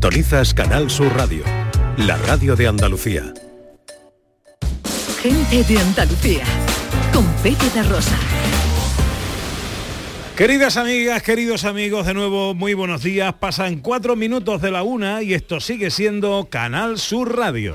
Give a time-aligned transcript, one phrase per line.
[0.00, 1.44] Sintonizas Canal Sur Radio,
[1.98, 3.34] la radio de Andalucía.
[5.20, 6.44] Gente de Andalucía,
[7.12, 8.16] con Pepe de Rosa.
[10.38, 13.34] Queridas amigas, queridos amigos, de nuevo muy buenos días.
[13.34, 17.74] Pasan cuatro minutos de la una y esto sigue siendo Canal Sur Radio.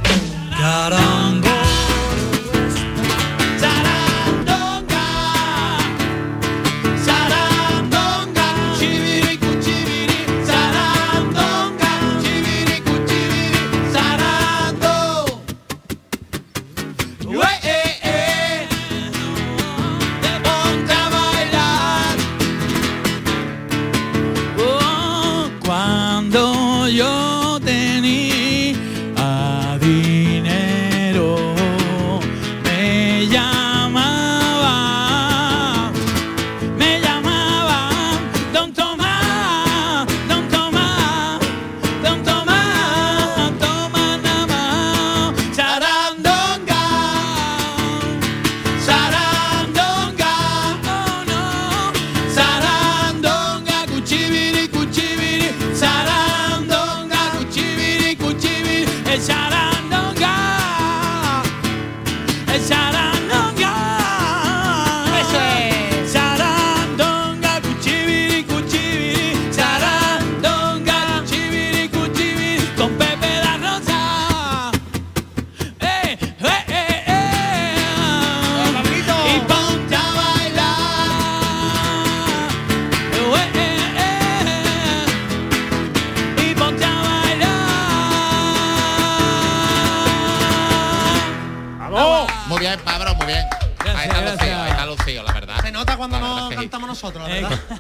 [92.70, 93.46] Bien, Pablo, muy bien.
[93.96, 95.62] ahí está lucido, ahí está lucido, la verdad.
[95.62, 96.62] Se nota cuando no es que sí.
[96.62, 97.60] cantamos nosotros, la Eh, ¿verdad?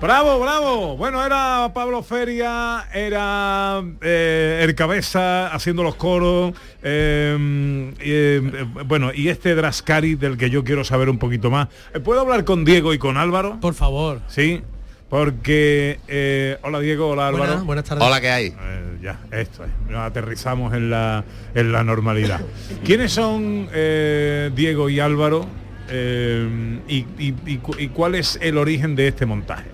[0.00, 0.96] Bravo, bravo.
[0.96, 6.54] Bueno, era Pablo Feria, era eh, el cabeza haciendo los coros.
[6.82, 11.68] eh, eh, bueno, y este Drascari del que yo quiero saber un poquito más.
[11.92, 13.58] Eh, ¿Puedo hablar con Diego y con Álvaro?
[13.60, 14.22] Por favor.
[14.26, 14.62] Sí,
[15.10, 15.98] porque...
[16.08, 17.44] eh, hola Diego, hola Álvaro.
[17.46, 18.02] Buenas, buenas tardes.
[18.06, 18.46] Hola, ¿qué hay?
[18.46, 19.70] Eh, ya, esto es.
[19.90, 22.40] Nos aterrizamos en la, en la normalidad.
[22.84, 25.46] ¿Quiénes son eh, Diego y Álvaro?
[25.90, 29.66] Eh, y, y- y cu- y cuál es el origen de este montaje?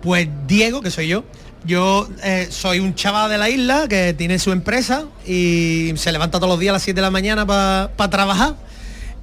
[0.00, 1.24] Pues Diego, que soy yo,
[1.64, 6.38] yo eh, soy un chaval de la isla que tiene su empresa y se levanta
[6.38, 8.54] todos los días a las 7 de la mañana para trabajar.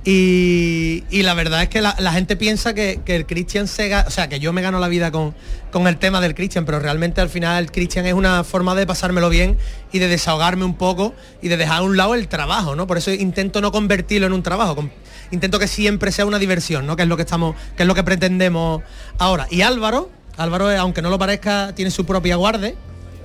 [0.06, 4.28] Y, la verdad es que la, gente piensa que, el Christian se ga- o sea,
[4.28, 5.34] que yo me gano la vida con,
[5.72, 8.86] con el tema del Christian, pero realmente al final el Christian es una forma de
[8.86, 9.58] pasármelo bien
[9.94, 12.86] y de desahogarme un poco y de dejar a un lado el trabajo, ¿no?
[12.86, 14.76] Por eso intento no convertirlo en un trabajo.
[14.76, 14.92] con-
[15.32, 16.96] intento que siempre sea una diversión, ¿no?
[16.96, 18.84] Que es lo que estamos, que es lo que pretendemos
[19.18, 19.48] ahora.
[19.50, 22.76] Y Álvaro, Álvaro, eh, aunque no lo parezca, tiene su propia guarde,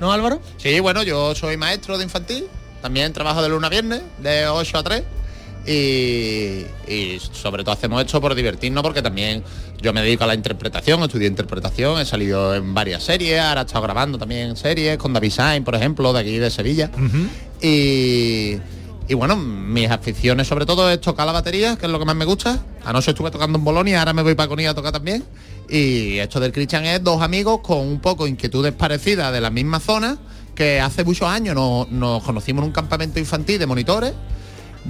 [0.01, 0.41] ¿no Álvaro?
[0.59, 2.47] Sí, bueno, yo soy maestro de infantil,
[2.81, 5.03] también trabajo de lunes a viernes, de 8 a 3.
[5.69, 9.45] Y, y sobre todo hacemos esto por divertirnos porque también
[9.83, 13.65] yo me dedico a la interpretación, estudié interpretación, he salido en varias series, ahora he
[13.65, 16.91] estado grabando también series con David Sainz, por ejemplo, de aquí de Sevilla.
[17.61, 18.57] Y,
[19.09, 22.17] y bueno, mis aficiones sobre todo es tocar la batería, que es lo que más
[22.17, 22.65] me gusta.
[22.85, 25.23] Anoche estuve tocando en Bolonia, ahora me voy para Conilla a tocar también.
[25.69, 29.81] Y esto del Christian es dos amigos con un poco inquietudes parecidas de la misma
[29.81, 30.17] zona,
[30.55, 34.13] que hace muchos años nos, nos conocimos en un campamento infantil de monitores.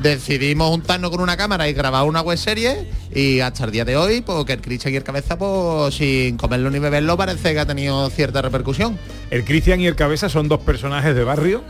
[0.00, 3.97] Decidimos juntarnos con una cámara y grabar una web serie y hasta el día de
[3.97, 7.59] hoy, pues que el Christian y el Cabeza, pues sin comerlo ni beberlo, parece que
[7.59, 8.97] ha tenido cierta repercusión.
[9.31, 11.64] El Cristian y el Cabeza son dos personajes de barrio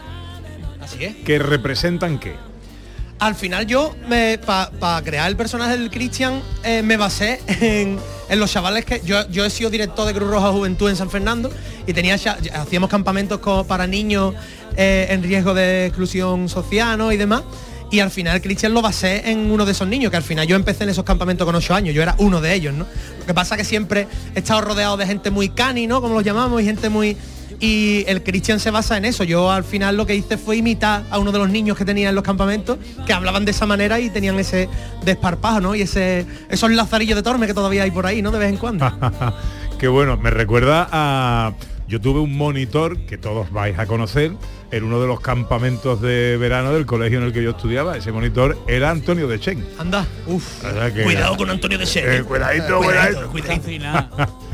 [0.80, 1.16] Así es.
[1.16, 2.34] que representan qué.
[3.18, 3.96] Al final yo,
[4.78, 9.00] para crear el personaje del Christian, eh, me basé en, en los chavales que...
[9.04, 11.50] Yo, yo he sido director de Cruz Roja Juventud en San Fernando
[11.86, 14.34] y tenía hacíamos campamentos para niños
[14.76, 17.10] eh, en riesgo de exclusión social ¿no?
[17.10, 17.42] y demás.
[17.90, 20.56] Y al final Christian lo basé en uno de esos niños, que al final yo
[20.56, 22.86] empecé en esos campamentos con 8 años, yo era uno de ellos, ¿no?
[23.18, 26.00] Lo que pasa que siempre he estado rodeado de gente muy cani, ¿no?
[26.00, 27.16] Como los llamamos, y gente muy...
[27.60, 29.24] Y el Christian se basa en eso.
[29.24, 32.10] Yo al final lo que hice fue imitar a uno de los niños que tenía
[32.10, 34.68] en los campamentos, que hablaban de esa manera y tenían ese
[35.04, 35.74] desparpajo, ¿no?
[35.74, 38.30] Y ese, esos lazarillos de torme que todavía hay por ahí, ¿no?
[38.30, 38.86] De vez en cuando.
[39.78, 41.54] Qué bueno, me recuerda a...
[41.88, 44.32] Yo tuve un monitor que todos vais a conocer
[44.70, 47.96] en uno de los campamentos de verano del colegio en el que yo estudiaba.
[47.96, 49.64] Ese monitor era Antonio de Chen.
[49.78, 50.64] Anda, uff.
[50.64, 52.08] O sea que- Cuidado con Antonio de Ser.
[52.20, 53.28] Eh, cuidadito, cuidadito.
[53.30, 54.08] Cuidado.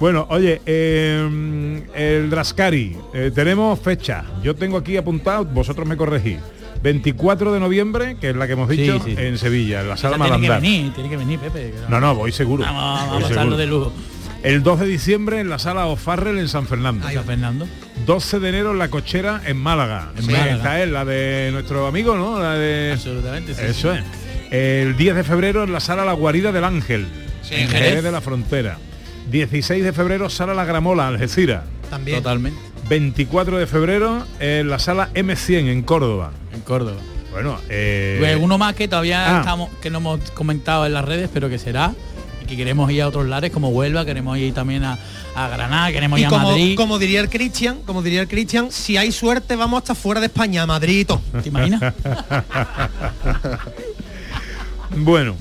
[0.00, 4.22] Bueno, oye, eh, el Drascari, eh, tenemos fecha.
[4.44, 6.38] Yo tengo aquí apuntado, vosotros me corregís.
[6.82, 9.16] 24 de noviembre, que es la que hemos dicho, Sí, sí.
[9.18, 10.60] en Sevilla, en la sala tiene que Malandar.
[10.62, 11.72] venir, tiene que venir, Pepe.
[11.72, 12.62] que No, no, voy seguro.
[12.64, 13.56] Vamos, voy vamos a pasarlo seguro.
[13.56, 13.92] de lujo.
[14.42, 17.08] El 2 de diciembre en la sala O'Farrell en San Fernando.
[17.10, 17.66] San Fernando.
[18.06, 20.10] 12 de enero en la cochera en Málaga.
[20.16, 20.30] En Sí.
[20.30, 20.56] Málaga.
[20.56, 22.38] Esta es la de nuestro amigo, ¿no?
[22.40, 22.92] La de...
[22.94, 24.04] Absolutamente, sí, Eso es.
[24.50, 27.06] El 10 de febrero en la sala La Guarida del Ángel,
[27.50, 28.04] en en Jerez Jerez.
[28.04, 28.78] de la Frontera.
[29.30, 31.64] 16 de febrero, sala La Gramola, Algeciras.
[31.90, 32.18] También.
[32.18, 32.58] Totalmente.
[32.88, 36.30] 24 de febrero en la sala M100 en Córdoba.
[36.54, 37.00] En Córdoba.
[37.32, 39.40] Bueno, eh, Pues uno más que todavía ah.
[39.40, 41.92] estamos, que no hemos comentado en las redes, pero que será.
[42.48, 44.98] Que queremos ir a otros lares como Huelva, queremos ir también a,
[45.34, 46.76] a Granada, queremos Y ir a Madrid.
[46.76, 50.26] como diría el Cristian, como diría el Cristian, si hay suerte vamos hasta fuera de
[50.26, 51.20] España, a Madrid y todo.
[51.42, 51.80] ¿Te imaginas?
[54.96, 55.36] bueno,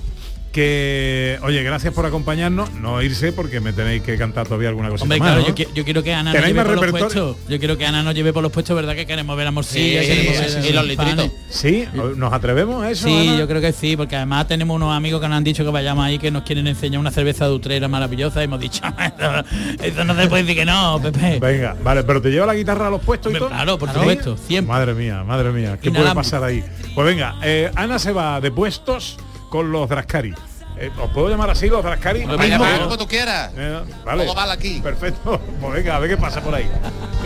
[0.51, 2.71] que oye, gracias por acompañarnos.
[2.73, 5.27] No irse porque me tenéis que cantar todavía alguna cosa Hombre, más.
[5.29, 5.47] claro, ¿no?
[5.47, 7.37] yo, qui- yo quiero que Ana nos ¿Tenéis lleve por los puestos.
[7.47, 8.95] Yo quiero que Ana nos lleve por los puestos, ¿verdad?
[8.95, 11.31] Que queremos ver a Morcilla, Sí, queremos sí, ver sí, los litritos.
[11.49, 11.85] Sí,
[12.15, 13.07] ¿nos atrevemos a eso?
[13.07, 13.37] Sí, Ana?
[13.39, 16.05] yo creo que sí, porque además tenemos unos amigos que nos han dicho que vayamos
[16.05, 18.81] ahí, que nos quieren enseñar una cerveza de utrera maravillosa y hemos dicho,
[19.17, 21.39] eso, eso no se puede decir que no, Pepe.
[21.39, 23.49] Venga, vale, pero te lleva la guitarra a los puestos y todo.
[23.49, 24.73] claro, por supuesto, siempre.
[24.73, 26.63] Madre mía, madre mía, ¿qué puede pasar ahí?
[26.95, 29.17] Pues venga, eh, Ana se va de puestos
[29.49, 30.33] con los Drascari.
[30.79, 32.25] Eh, ¿Os puedo llamar así los Drascari?
[32.25, 32.65] Mismo.
[32.83, 33.51] como tú quieras.
[33.55, 34.25] Eh, vale.
[34.25, 34.79] Todo vale aquí.
[34.81, 35.39] Perfecto.
[35.61, 36.69] Pues venga, a ver qué pasa por ahí.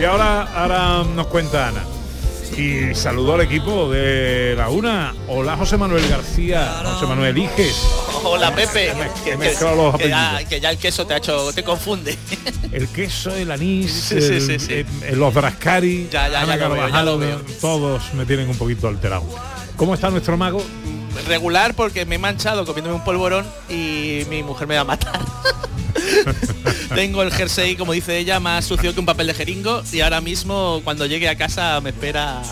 [0.00, 1.84] Y ahora, ahora nos cuenta Ana.
[2.56, 5.14] Y saludo al equipo de la una.
[5.28, 7.82] Hola José Manuel García, José Manuel Iges,
[8.24, 8.92] Hola Pepe,
[9.24, 9.38] Que que,
[9.98, 12.18] que ya, que ya el queso te ha hecho, te confunde.
[12.72, 14.72] el queso, el anís, Sí, sí, el- sí, sí.
[14.74, 17.40] eh, los Drascari, Ya, ya, Ana ya lo veo, ya Carvajal, lo veo.
[17.60, 19.24] todos me tienen un poquito alterado.
[19.76, 20.62] ¿Cómo está nuestro mago?
[21.26, 25.20] Regular porque me he manchado comiéndome un polvorón y mi mujer me va a matar.
[26.94, 30.20] Tengo el jersey, como dice ella, más sucio que un papel de jeringo y ahora
[30.20, 32.42] mismo cuando llegue a casa me espera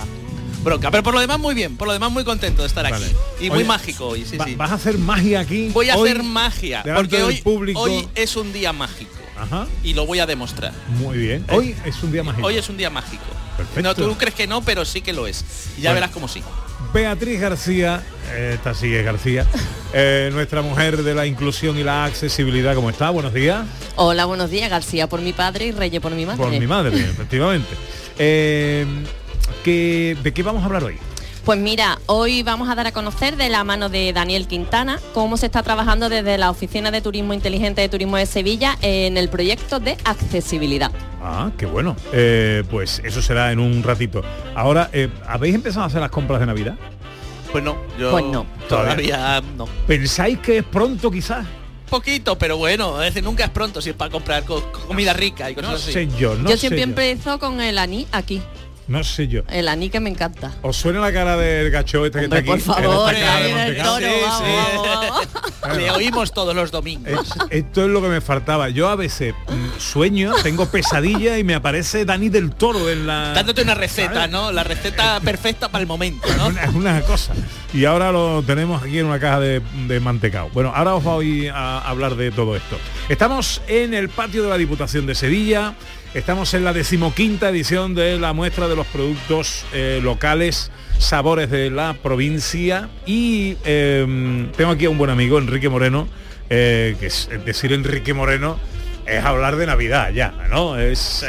[0.62, 0.90] bronca.
[0.90, 3.04] Pero por lo demás muy bien, por lo demás muy contento de estar Vale.
[3.04, 3.14] aquí.
[3.40, 4.54] Y muy Oye, mágico hoy, sí, Va- sí.
[4.54, 5.68] ¿Vas a hacer magia aquí?
[5.72, 6.08] Voy a hoy?
[6.10, 7.80] hacer magia, porque del hoy, público.
[7.80, 9.10] hoy es un día mágico
[9.40, 10.72] Ajá, y lo voy a demostrar.
[10.88, 11.44] muy bien.
[11.50, 12.46] Hoy es un día mágico.
[12.46, 13.24] Hoy es un día mágico.
[13.56, 13.82] Perfecto.
[13.82, 15.44] No, tú crees que no, pero sí que lo es.
[15.76, 15.94] Y ya Bueno.
[15.94, 16.42] verás cómo sí.
[16.94, 18.02] Beatriz García,
[18.32, 19.46] eh, esta sí es García,
[19.92, 23.10] eh, nuestra mujer de la inclusión y la accesibilidad, ¿cómo está?
[23.10, 23.66] Buenos días.
[23.96, 24.70] Hola, buenos días.
[24.70, 26.38] García por mi padre y Reyes por mi madre.
[26.38, 27.68] Por mi madre, efectivamente.
[28.18, 28.86] Eh,
[29.64, 30.96] ¿qué- ¿De qué vamos a hablar hoy?
[31.50, 35.36] Pues mira, hoy vamos a dar a conocer de la mano de Daniel Quintana cómo
[35.36, 39.28] se está trabajando desde la Oficina de Turismo Inteligente de Turismo de Sevilla en el
[39.28, 40.92] proyecto de accesibilidad.
[41.20, 41.96] Ah, qué bueno.
[42.12, 44.22] Eh, pues eso será en un ratito.
[44.54, 46.76] Ahora, eh, ¿habéis empezado a hacer las compras de Navidad?
[47.50, 48.46] Pues no, yo Pues no.
[48.68, 49.66] todavía no.
[49.88, 51.44] ¿Pensáis que es pronto quizás?
[51.88, 55.12] Poquito, pero bueno, es decir, nunca es pronto si es para comprar co- co- comida
[55.14, 55.92] rica y cosas No así.
[55.92, 56.84] sé yo, no yo sé siempre yo.
[56.84, 58.40] empiezo con el aní aquí.
[58.90, 59.42] No sé yo.
[59.48, 60.50] El aní que me encanta.
[60.62, 62.46] ¿Os suena la cara del gacho este que está aquí?
[62.48, 64.42] por favor, vamos.
[65.76, 67.08] Le oímos todos los domingos.
[67.12, 68.68] Es- esto es lo que me faltaba.
[68.68, 73.32] Yo a veces mm, sueño, tengo pesadilla y me aparece Dani del Toro en la...
[73.32, 74.30] Dándote una receta, ¿Sabes?
[74.30, 74.50] ¿no?
[74.50, 76.48] La receta perfecta para el momento, Es ¿no?
[76.78, 77.32] una cosa.
[77.72, 80.50] Y ahora lo tenemos aquí en una caja de, de mantecao.
[80.50, 82.76] Bueno, ahora os voy a hablar de todo esto.
[83.08, 85.74] Estamos en el patio de la Diputación de Sevilla.
[86.14, 91.70] Estamos en la decimoquinta edición de la muestra de los productos eh, locales, sabores de
[91.70, 92.88] la provincia.
[93.06, 96.08] Y eh, tengo aquí a un buen amigo, Enrique Moreno,
[96.48, 97.08] eh, que
[97.44, 98.58] decir Enrique Moreno
[99.06, 100.78] es hablar de Navidad ya, ¿no?
[100.78, 101.24] Es,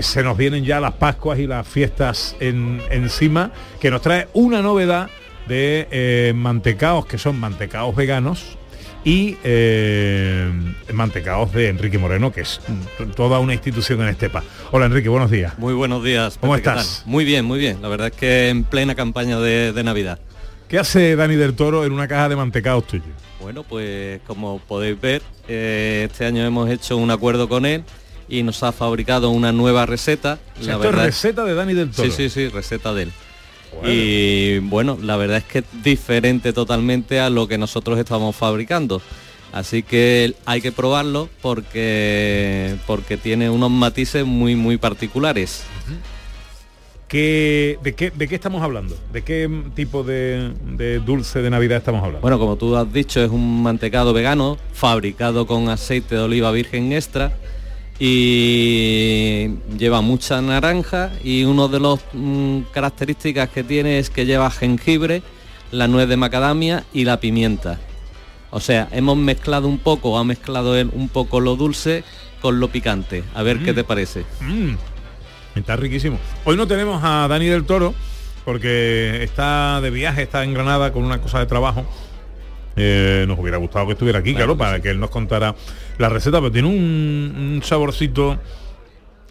[0.00, 4.62] se nos vienen ya las Pascuas y las fiestas en- encima, que nos trae una
[4.62, 5.10] novedad
[5.46, 8.58] de eh, mantecaos, que son mantecaos veganos,
[9.04, 10.50] y eh,
[10.92, 12.60] mantecaos de Enrique Moreno, que es
[13.14, 14.42] toda una institución en Estepa.
[14.72, 15.58] Hola Enrique, buenos días.
[15.58, 16.38] Muy buenos días.
[16.40, 17.02] ¿Cómo Pepe, ¿qué estás?
[17.04, 17.82] Muy bien, muy bien.
[17.82, 20.18] La verdad es que en plena campaña de, de Navidad.
[20.68, 23.04] ¿Qué hace Dani del Toro en una caja de mantecaos tuyo?
[23.40, 27.84] Bueno, pues como podéis ver, eh, este año hemos hecho un acuerdo con él
[28.26, 30.38] y nos ha fabricado una nueva receta.
[30.58, 32.10] O sea, esto es receta de Dani del Toro.
[32.10, 33.12] Sí, sí, sí, receta de él.
[33.74, 33.88] Bueno.
[33.92, 39.00] Y bueno, la verdad es que es diferente totalmente a lo que nosotros estamos fabricando.
[39.52, 45.62] Así que hay que probarlo porque, porque tiene unos matices muy, muy particulares.
[47.08, 48.96] ¿Qué- de, qué, ¿De qué estamos hablando?
[49.12, 52.20] ¿De qué tipo de, de dulce de Navidad estamos hablando?
[52.22, 56.92] Bueno, como tú has dicho, es un mantecado vegano fabricado con aceite de oliva virgen
[56.92, 57.32] extra
[57.98, 62.00] y lleva mucha naranja y uno de las
[62.72, 65.22] características que tiene es que lleva jengibre,
[65.70, 67.78] la nuez de macadamia y la pimienta.
[68.50, 72.04] O sea, hemos mezclado un poco, ha mezclado él un poco lo dulce
[72.40, 73.24] con lo picante.
[73.34, 74.24] A ver qué te parece.
[74.40, 74.74] Mm,
[75.56, 76.18] está riquísimo.
[76.44, 77.94] Hoy no tenemos a Dani del Toro
[78.44, 81.84] porque está de viaje, está en Granada con una cosa de trabajo.
[82.76, 85.54] Eh, nos hubiera gustado que estuviera aquí, claro, para que él nos contara
[85.98, 86.74] la receta, pero tiene un,
[87.56, 88.36] un saborcito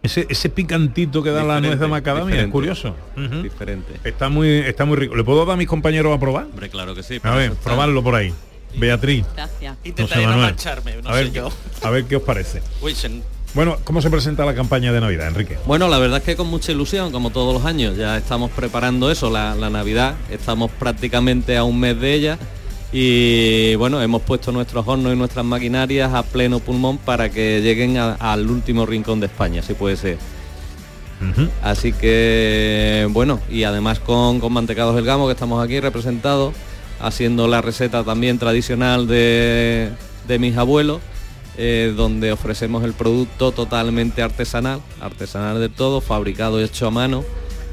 [0.01, 2.95] Ese, ese picantito que da la nuez de macadamia es curioso.
[3.41, 3.93] Diferente.
[4.03, 5.15] Está muy, está muy rico.
[5.15, 6.45] ¿Le puedo dar a mis compañeros a probar?
[6.45, 7.19] Hombre, claro que sí.
[7.23, 7.63] A ver, está.
[7.69, 8.33] probarlo por ahí.
[8.75, 9.77] Beatriz, Gracias.
[9.83, 10.47] Intentaré no Manuel.
[10.47, 11.50] mancharme, no a ver, sé yo.
[11.81, 12.62] qué- a ver qué os parece.
[13.53, 15.57] Bueno, ¿cómo se presenta la campaña de Navidad, Enrique?
[15.67, 19.12] Bueno, la verdad es que con mucha ilusión, como todos los años, ya estamos preparando
[19.12, 22.39] eso, la, la Navidad, estamos prácticamente a un mes de ella
[22.93, 27.97] y bueno, hemos puesto nuestros hornos y nuestras maquinarias a pleno pulmón para que lleguen
[27.97, 30.17] a- al último rincón de España, si puede ser.
[31.63, 36.53] Así que bueno, y además con, con Mantecados del Gamo, que estamos aquí representados,
[37.00, 39.89] haciendo la receta también tradicional de,
[40.27, 41.00] de mis abuelos,
[41.57, 47.23] eh, donde ofrecemos el producto totalmente artesanal, artesanal de todo, fabricado y hecho a mano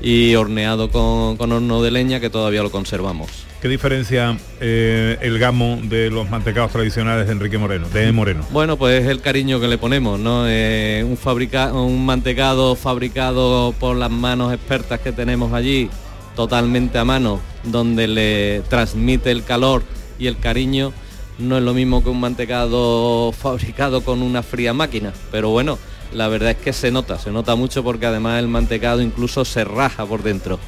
[0.01, 3.29] y horneado con, con horno de leña que todavía lo conservamos.
[3.61, 8.43] ¿Qué diferencia eh, el gamo de los mantecados tradicionales de Enrique Moreno, de Moreno?
[8.53, 10.49] Bueno, pues es el cariño que le ponemos, ¿no?
[10.49, 15.91] Eh, un, fabrica un mantecado fabricado por las manos expertas que tenemos allí,
[16.35, 19.83] totalmente a mano, donde le transmite el calor
[20.19, 20.95] y el cariño,
[21.39, 25.13] no es lo mismo que un mantecado fabricado con una fría máquina.
[25.31, 25.79] Pero bueno,
[26.15, 29.65] la verdad es que se nota, se nota mucho porque además el mantecado incluso se
[29.65, 30.59] raja por dentro.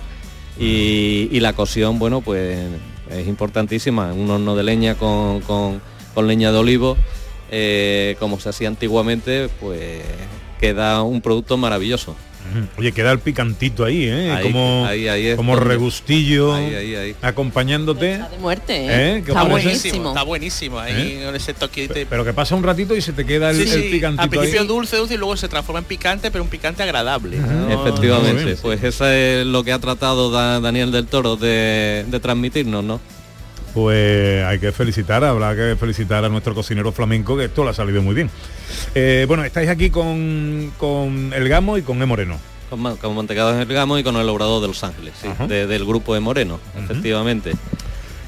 [0.59, 2.59] Y, la cocción, bueno, pues
[3.11, 4.12] es importantísima.
[4.12, 5.80] Un horno de leña con, con-
[6.14, 6.97] con leña de olivo,
[7.50, 10.02] eh, como se hacía antiguamente, pues
[10.61, 12.14] queda un producto maravilloso.
[12.77, 14.31] Oye, queda el picantito ahí, ¿eh?
[14.31, 17.17] Ahí, como ahí, ahí es como donde- regustillo, Ahí, ahí, ahí.
[17.23, 18.13] acompañándote.
[18.15, 18.89] Está de muerte, ¿Eh?
[19.19, 19.23] ¿eh?
[19.25, 20.09] ¿Qué Está buenísimo.
[20.11, 22.07] Está buenísimo ahí con ese toquete.
[22.07, 24.61] Pero que pasa un ratito y se te queda el, Sí, el picantito al principio
[24.61, 24.67] ahí.
[24.67, 27.39] dulce, dulce y luego se transforma en picante, pero un picante agradable.
[27.39, 27.47] ¿no?
[27.47, 28.59] muy Efectivamente, bien.
[28.61, 33.01] pues eso es lo que ha tratado Da- Daniel del Toro de, de transmitirnos, ¿no?
[33.75, 37.75] Pues hay que felicitar, habrá que felicitar a nuestro cocinero flamenco, que esto le ha
[37.75, 38.31] salido muy bien.
[38.95, 42.38] Eh, bueno, estáis aquí con, con el Gamo y con E Moreno.
[42.69, 45.47] Con, con mantecados en el gamo y con el obrador de Los Ángeles, sí, Ajá.
[45.47, 47.52] de- del grupo de Moreno, efectivamente.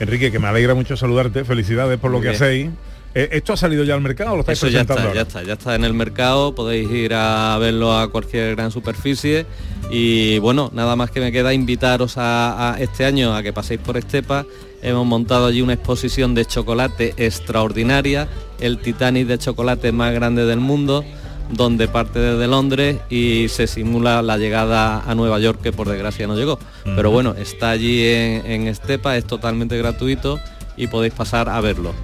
[0.00, 2.42] Enrique, que me alegra mucho saludarte, felicidades por lo Muy que bien.
[2.42, 2.70] hacéis.
[3.14, 5.42] Eh, ¿Esto ha salido ya al mercado o lo estáis Eso ya está, ya está,
[5.44, 9.46] ya está en el mercado, podéis ir a verlo a cualquier gran superficie
[9.88, 13.80] y bueno, nada más que me queda invitaros a, a este año a que paséis
[13.80, 14.44] por Estepa.
[14.82, 18.28] Hemos montado allí una exposición de chocolate extraordinaria,
[18.60, 21.04] el Titanic de chocolate más grande del mundo,
[21.50, 26.26] donde parte desde Londres y se simula la llegada a Nueva York, que por desgracia
[26.26, 26.58] no llegó.
[26.84, 30.40] Pero bueno, está allí en, en Estepa, es totalmente gratuito
[30.76, 31.94] y podéis pasar a verlo.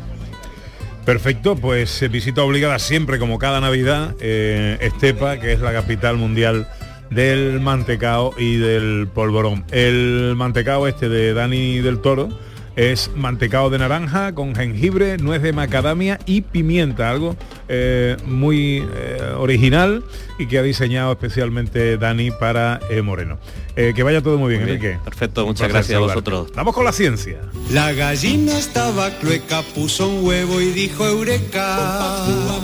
[1.04, 6.16] Perfecto, pues eh, visita obligada siempre, como cada Navidad, eh, Estepa, que es la capital
[6.16, 6.68] mundial
[7.10, 9.64] del mantecao y del polvorón.
[9.72, 12.28] El mantecao este de Dani del Toro
[12.76, 17.36] es mantecao de naranja con jengibre, nuez de macadamia y pimienta, algo
[17.68, 20.04] eh, muy eh, original
[20.38, 23.38] y que ha diseñado especialmente Dani para eh, Moreno.
[23.76, 25.04] Eh, que vaya todo muy bien, Muy bien, Enrique.
[25.04, 26.50] perfecto, muchas gracias a vosotros.
[26.54, 27.38] Vamos con la ciencia.
[27.70, 32.56] La gallina estaba clueca, puso un huevo y dijo eureka.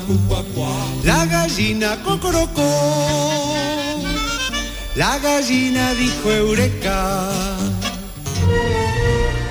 [1.05, 2.63] La gallina cocorocó.
[4.97, 7.31] La gallina dijo eureka.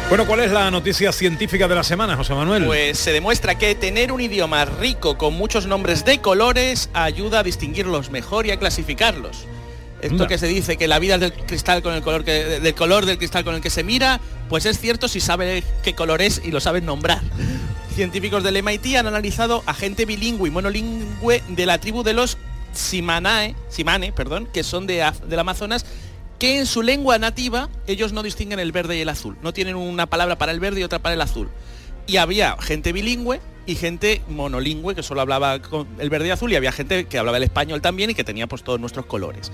[0.07, 2.65] Bueno, ¿cuál es la noticia científica de la semana, José Manuel?
[2.65, 7.43] Pues se demuestra que tener un idioma rico con muchos nombres de colores ayuda a
[7.43, 9.47] distinguirlos mejor y a clasificarlos.
[10.01, 12.75] Esto que se dice que la vida es del cristal con el color que, del
[12.75, 16.21] color del cristal con el que se mira, pues es cierto si sabe qué color
[16.21, 17.21] es y lo saben nombrar.
[17.95, 22.37] Científicos del MIT han analizado a gente bilingüe y monolingüe de la tribu de los
[22.73, 25.85] Simanae, Simane, perdón, que son de, del Amazonas,
[26.39, 29.37] que en su lengua nativa ellos no distinguen el verde y el azul.
[29.41, 31.49] No tienen una palabra para el verde y otra para el azul.
[32.07, 35.59] Y había gente bilingüe y gente monolingüe que solo hablaba
[35.99, 38.47] el verde y azul y había gente que hablaba el español también y que tenía
[38.47, 39.51] pues todos nuestros colores.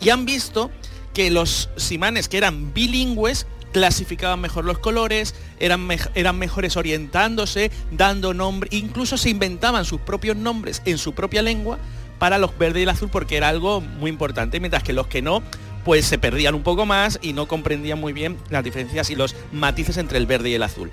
[0.00, 0.70] Y han visto
[1.12, 8.32] que los simanes que eran bilingües clasificaban mejor los colores, eran, eran mejores orientándose, dando
[8.32, 11.78] nombre, incluso se inventaban sus propios nombres en su propia lengua
[12.18, 15.22] para los verde y el azul porque era algo muy importante, mientras que los que
[15.22, 15.42] no,
[15.84, 19.34] pues se perdían un poco más y no comprendían muy bien las diferencias y los
[19.52, 20.90] matices entre el verde y el azul.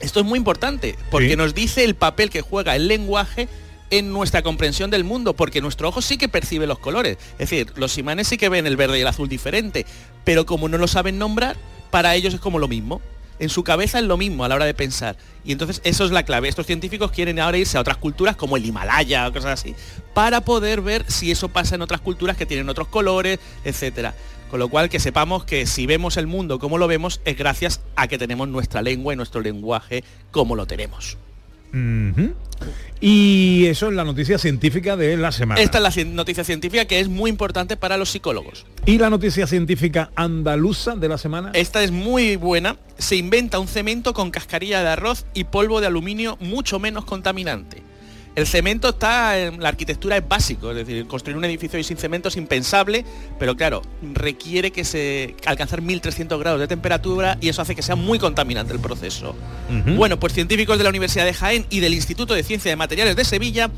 [0.00, 1.36] Esto es muy importante porque Sí.
[1.36, 3.48] nos dice el papel que juega el lenguaje
[3.90, 7.18] en nuestra comprensión del mundo, porque nuestro ojo sí que percibe los colores.
[7.38, 9.86] Es decir, los imanes sí que ven el verde y el azul diferente,
[10.24, 11.56] pero como no lo saben nombrar,
[11.90, 13.00] para ellos es como lo mismo.
[13.38, 15.16] En su cabeza es lo mismo a la hora de pensar.
[15.44, 16.48] Y entonces eso es la clave.
[16.48, 19.74] Estos científicos quieren ahora irse a otras culturas como el Himalaya o cosas así,
[20.14, 24.14] para poder ver si eso pasa en otras culturas que tienen otros colores, etcétera.
[24.50, 27.80] Con lo cual que sepamos que si vemos el mundo como lo vemos es gracias
[27.96, 31.18] a que tenemos nuestra lengua y nuestro lenguaje como lo tenemos.
[33.00, 35.60] Y eso es la noticia científica de la semana.
[35.60, 38.64] Esta es la cien- noticia científica que es muy importante para los psicólogos.
[38.86, 41.50] Y la noticia científica andaluza de la semana.
[41.52, 42.76] Esta es muy buena.
[42.96, 47.82] Se inventa un cemento con cascarilla de arroz y polvo de aluminio mucho menos contaminante.
[48.36, 52.28] El cemento está en la arquitectura es básico, es decir, construir un edificio sin cemento
[52.28, 53.02] es impensable,
[53.38, 53.80] pero claro,
[54.12, 58.74] requiere que se alcanzar 1300 grados de temperatura y eso hace que sea muy contaminante
[58.74, 59.34] el proceso.
[59.96, 63.16] Bueno, pues científicos de la Universidad de Jaén y del Instituto de Ciencia de Materiales
[63.16, 63.70] de Sevilla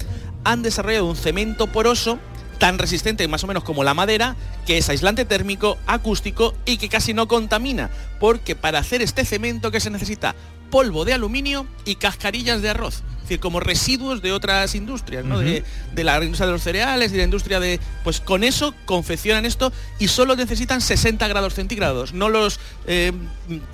[0.43, 2.19] han desarrollado un cemento poroso
[2.59, 4.35] tan resistente más o menos como la madera,
[4.67, 9.71] que es aislante térmico, acústico y que casi no contamina, porque para hacer este cemento
[9.71, 10.35] que se necesita
[10.71, 15.41] polvo de aluminio y cascarillas de arroz, es decir, como residuos de otras industrias, ¿no?
[15.41, 15.63] de,
[15.95, 17.79] de la industria de los cereales, de la industria de...
[18.05, 23.13] Pues con eso confeccionan esto y solo necesitan 60 grados centígrados, no los eh,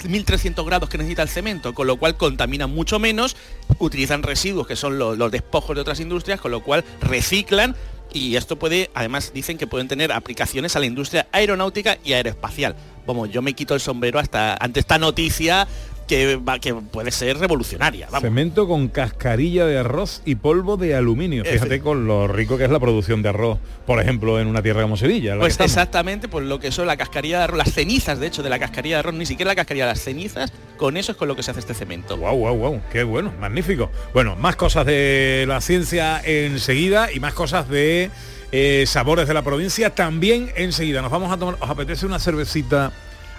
[0.09, 3.37] 1300 grados que necesita el cemento, con lo cual contamina mucho menos,
[3.79, 7.77] utilizan residuos que son los, los despojos de otras industrias, con lo cual reciclan
[8.15, 12.77] y esto puede, además dicen que pueden tener aplicaciones a la industria aeronáutica y aeroespacial.
[13.07, 15.67] Vamos, yo me quito el sombrero hasta ante esta noticia
[16.07, 18.07] que, va- que puede ser revolucionaria.
[18.07, 18.23] Vamos.
[18.23, 21.45] Cemento con cascarilla de arroz y polvo de aluminio.
[21.45, 24.83] Fíjate con lo rico que es la producción de arroz, por ejemplo, en una tierra
[24.83, 25.37] como Sevilla.
[25.39, 28.51] Pues exactamente, pues lo que son la cascarilla de arroz, las cenizas, de hecho, de
[28.51, 31.37] la cascarilla de arroz, ni siquiera la cascarilla, las cenizas, con eso es con lo
[31.37, 32.17] que se hace este cemento.
[32.17, 33.91] Wow, wow, wow, qué bueno, magnífico.
[34.13, 38.11] Bueno, más cosas de la ciencia enseguida y más cosas de
[38.53, 41.03] eh, sabores de la provincia también enseguida.
[41.03, 42.93] Nos vamos a tomar, ¿os apetece una cervecita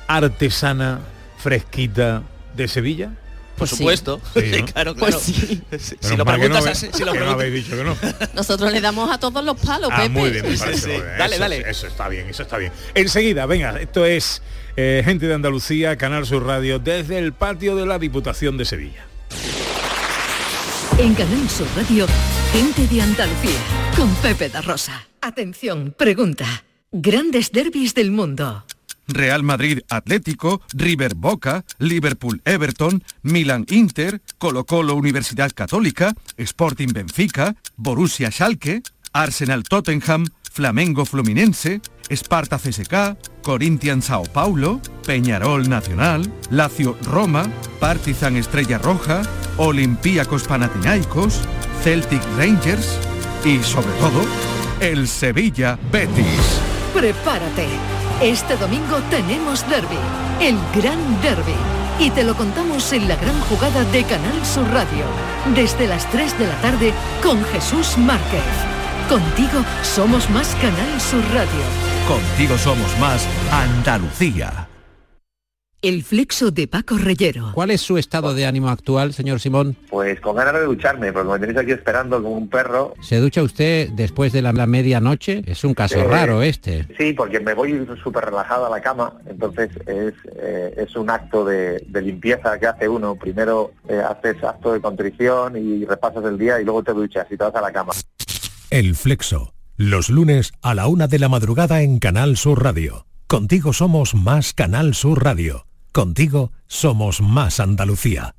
[0.08, 1.00] artesana,
[1.38, 2.24] fresquita
[2.56, 3.12] de Sevilla?
[3.58, 4.66] Por Pues supuesto, Sí, ¿no?
[4.66, 4.96] claro, claro.
[4.98, 5.62] Pues sí.
[5.80, 7.96] Si- lo no preguntas así, si lo no dicho que no.
[8.36, 10.10] Nosotros le damos a todos los palos, Ah, Pepe.
[10.10, 10.88] muy bien, me Sí, parece sí.
[10.90, 11.18] muy bien.
[11.18, 11.64] Dale, Eso- dale.
[11.70, 12.74] Eso está bien, eso está bien.
[12.94, 14.42] Enseguida, venga, esto es
[14.76, 19.06] eh, Gente de Andalucía, Canal Sur Radio, desde el patio de la Diputación de Sevilla.
[20.98, 22.08] En Canal Sur Radio,
[22.52, 23.60] gente de Andalucía,
[23.96, 25.08] con Pepe da Rosa.
[25.22, 26.64] Atención, pregunta.
[26.92, 28.66] Grandes derbis del mundo.
[29.08, 37.56] Real Madrid Atlético, River Boca, Liverpool Everton, Milan Inter, Colo Colo Universidad Católica, Sporting Benfica,
[37.76, 38.82] Borussia Schalke,
[39.14, 47.46] Arsenal Tottenham, Flamengo Fluminense, Sparta CSK, Corinthians Sao Paulo, Peñarol Nacional, Lazio Roma,
[47.80, 49.22] Partizan Estrella Roja,
[49.58, 51.42] Olympiacos Panathinaikos,
[51.84, 53.00] Celtic Rangers
[53.44, 54.26] y sobre todo
[54.80, 56.60] el Sevilla Betis.
[56.94, 57.68] Prepárate.
[58.22, 59.98] Este domingo tenemos derby,
[60.40, 61.56] el gran derby.
[62.00, 65.06] Y te lo contamos en la gran jugada de Canal Sur Radio,
[65.54, 68.42] desde las 3 de la tarde con Jesús Márquez.
[69.10, 71.62] Contigo somos más Canal Sur Radio.
[72.08, 74.65] Contigo somos más Andalucía.
[75.86, 77.52] El flexo de Paco Reyero.
[77.54, 79.78] ¿Cuál es su estado de ánimo actual, señor Simón?
[79.92, 82.96] Pues con ganas de ducharme, porque me tenéis aquí esperando como un perro.
[83.04, 85.44] ¿Se ducha usted después de la, la medianoche?
[85.46, 86.88] Es un caso Eh, raro este.
[86.98, 91.46] Sí, porque me voy súper relajado a la cama, entonces es, eh, es un acto
[91.46, 93.14] de, de limpieza que hace uno.
[93.16, 97.38] Primero eh, haces acto de contrición y repasas el día y luego te duchas y
[97.38, 97.94] te vas a la cama.
[98.72, 99.54] El Flexo.
[99.78, 103.06] Los lunes a la una de la madrugada en Canal Sur Radio.
[103.28, 105.68] Contigo somos más Canal Sur Radio.
[105.96, 108.36] Contigo somos más Andalucía.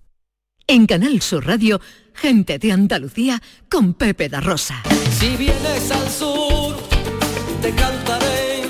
[0.66, 1.81] En Canal Sur Radio,
[2.12, 4.83] gente de Andalucía con Pepe da Rosa.
[5.19, 6.77] Si vienes al sur,
[7.62, 8.64] te cantaré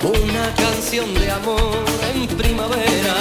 [0.00, 3.16] una canción de amor en primavera.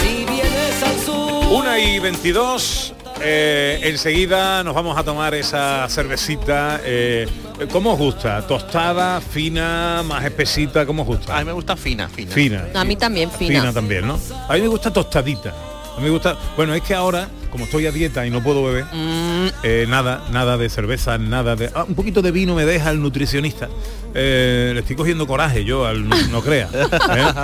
[0.00, 1.60] Si vienes al sur.
[1.60, 2.95] Una y 22.
[3.22, 6.80] Eh, enseguida nos vamos a tomar esa cervecita.
[6.84, 7.26] eh,
[7.72, 8.46] ¿Cómo os gusta?
[8.46, 10.84] ¿Tostada, fina, más espesita?
[10.84, 11.34] ¿Cómo os gusta?
[11.36, 12.30] A mí me gusta fina, fina.
[12.32, 12.66] Fina.
[12.74, 13.60] A mí también, fina.
[13.60, 14.18] Fina también, ¿no?
[14.48, 15.50] A mí me gusta tostadita.
[15.96, 16.36] A mí me gusta.
[16.56, 19.46] Bueno, es que ahora, como estoy a dieta y no puedo beber, Mm.
[19.62, 21.70] eh, nada, nada de cerveza, nada de.
[21.74, 23.68] Ah, un poquito de vino me deja el nutricionista.
[24.14, 26.68] Eh, le estoy cogiendo coraje yo al no, no crea.
[26.72, 26.86] ¿eh?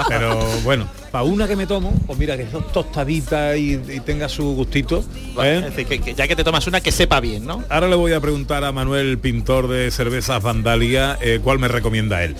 [0.09, 4.29] Pero bueno, para una que me tomo, pues mira que son tostaditas y, y tenga
[4.29, 5.05] su gustito.
[5.43, 5.63] ¿eh?
[5.67, 7.63] Es decir, que, que ya que te tomas una que sepa bien, ¿no?
[7.69, 12.37] Ahora le voy a preguntar a Manuel, pintor de cervezas Vandalia, cuál me recomienda él,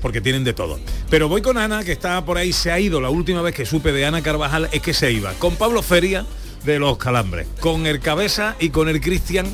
[0.00, 0.78] porque tienen de todo.
[1.08, 3.66] Pero voy con Ana, que está por ahí, se ha ido, la última vez que
[3.66, 6.24] supe de Ana Carvajal es que se iba, con Pablo Feria
[6.64, 9.46] de Los Calambres, con el Cabeza y con el Cristian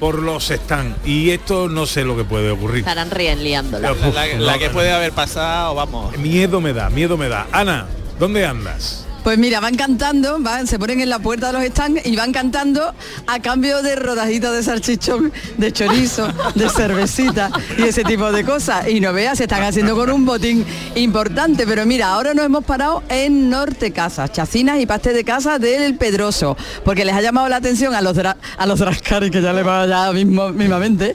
[0.00, 0.96] por los están.
[1.04, 2.80] Y esto no sé lo que puede ocurrir.
[2.80, 3.10] Estarán
[3.42, 3.92] liándola.
[3.92, 6.16] La, la- la que puede haber pasado, vamos.
[6.18, 7.46] Miedo me da, miedo me da.
[7.52, 7.86] Ana,
[8.18, 9.06] ¿dónde andas?
[9.22, 12.32] Pues mira, van cantando, van, se ponen en la puerta de los stands y van
[12.32, 12.92] cantando
[13.28, 18.88] a cambio de rodajitas de salchichón, de chorizo, de cervecita y ese tipo de cosas.
[18.88, 21.66] Y no veas, se están haciendo con un botín importante.
[21.66, 25.96] Pero mira, ahora nos hemos parado en Norte Casa, chacinas y pastel de casa del
[25.96, 29.62] Pedroso, porque les ha llamado la atención a los a los drascaris, que ya le
[29.62, 31.14] va ya mismo, mismamente,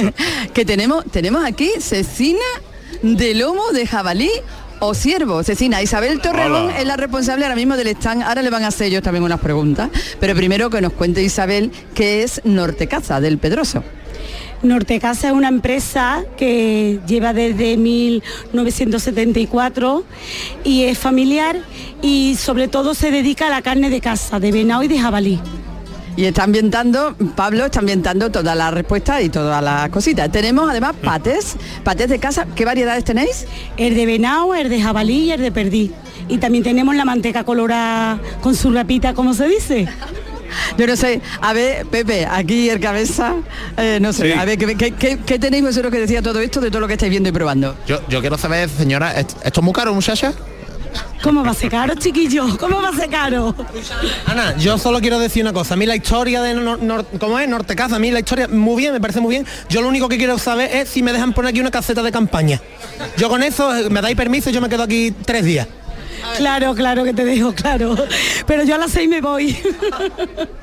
[0.52, 2.44] que tenemos, tenemos aquí cecina
[3.02, 4.30] de lomo de jabalí
[4.80, 5.82] o ciervo, Cecina.
[5.82, 6.78] Isabel Torrejón Hola.
[6.78, 8.22] es la responsable ahora mismo del stand.
[8.22, 9.90] Ahora le van a hacer ellos también unas preguntas.
[10.20, 13.82] Pero primero que nos cuente Isabel qué es Nortecaza del Pedroso.
[14.62, 20.04] Nortecasa es una empresa que lleva desde 1974
[20.64, 21.58] y es familiar
[22.00, 25.38] y sobre todo se dedica a la carne de casa, de venado y de jabalí.
[26.16, 30.30] Y está ambientando, Pablo está ambientando todas las respuestas y todas las cositas.
[30.30, 32.46] Tenemos además patés, patés de casa.
[32.54, 33.46] ¿Qué variedades tenéis?
[33.76, 35.90] El de venado, el de jabalí y el de perdí.
[36.28, 39.88] Y también tenemos la manteca colorada con su rapita, como se dice.
[40.78, 43.34] Yo no sé, a ver, Pepe, aquí el cabeza,
[43.76, 44.38] eh, no sé, Sí.
[44.38, 46.86] a ver, ¿qué, qué, qué- qué tenéis vosotros que decía todo esto de todo lo
[46.86, 47.74] que estáis viendo y probando?
[47.88, 50.32] Yo, yo quiero saber, señora, ¿est- ¿esto es muy caro, muchacha?
[51.22, 52.56] ¿Cómo va a ser caro, chiquillo?
[52.58, 53.54] ¿Cómo va a ser caro?
[54.26, 55.74] Ana, yo solo quiero decir una cosa.
[55.74, 57.48] A mí la historia de Nor- Nor- ¿cómo es?
[57.48, 59.46] Nortecaza, a mí la historia muy bien, me parece muy bien.
[59.70, 62.12] Yo lo único que quiero saber es si me dejan poner aquí una caseta de
[62.12, 62.60] campaña.
[63.16, 65.66] Yo con eso eh, me dais permiso y yo me quedo aquí tres días.
[66.38, 67.94] Claro, claro que te dejo, claro.
[68.46, 69.56] Pero yo a las seis me voy.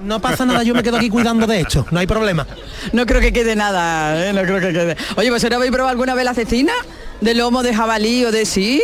[0.03, 2.47] No pasa nada, yo me quedo aquí cuidando de esto, no hay problema.
[2.93, 4.33] No creo que quede nada, ¿eh?
[4.33, 4.97] no creo que quede.
[5.17, 6.73] Oye, ¿vosotros habéis probado alguna vez la cecina?
[7.19, 8.81] ¿De lomo de jabalí o de sí?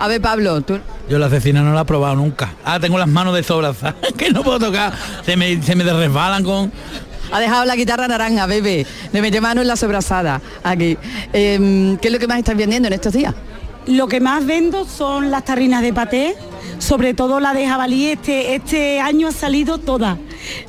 [0.00, 0.78] A ver, Pablo, tú...
[1.10, 2.54] Yo la cecina no la he probado nunca.
[2.64, 4.94] Ah, tengo las manos de sobrazas que no puedo tocar.
[5.26, 6.72] Se me, se me resbalan con...
[7.30, 8.86] Ha dejado la guitarra naranja, bebé.
[9.12, 10.40] Le mete mano en la sobrasada.
[10.64, 10.96] Aquí.
[11.34, 13.34] Em, ¿Qué es lo que más estás vendiendo en estos días?
[13.86, 16.34] Lo que más vendo son las tarrinas de paté,
[16.78, 18.06] sobre todo la de jabalí.
[18.06, 20.16] Este, este año ha salido toda.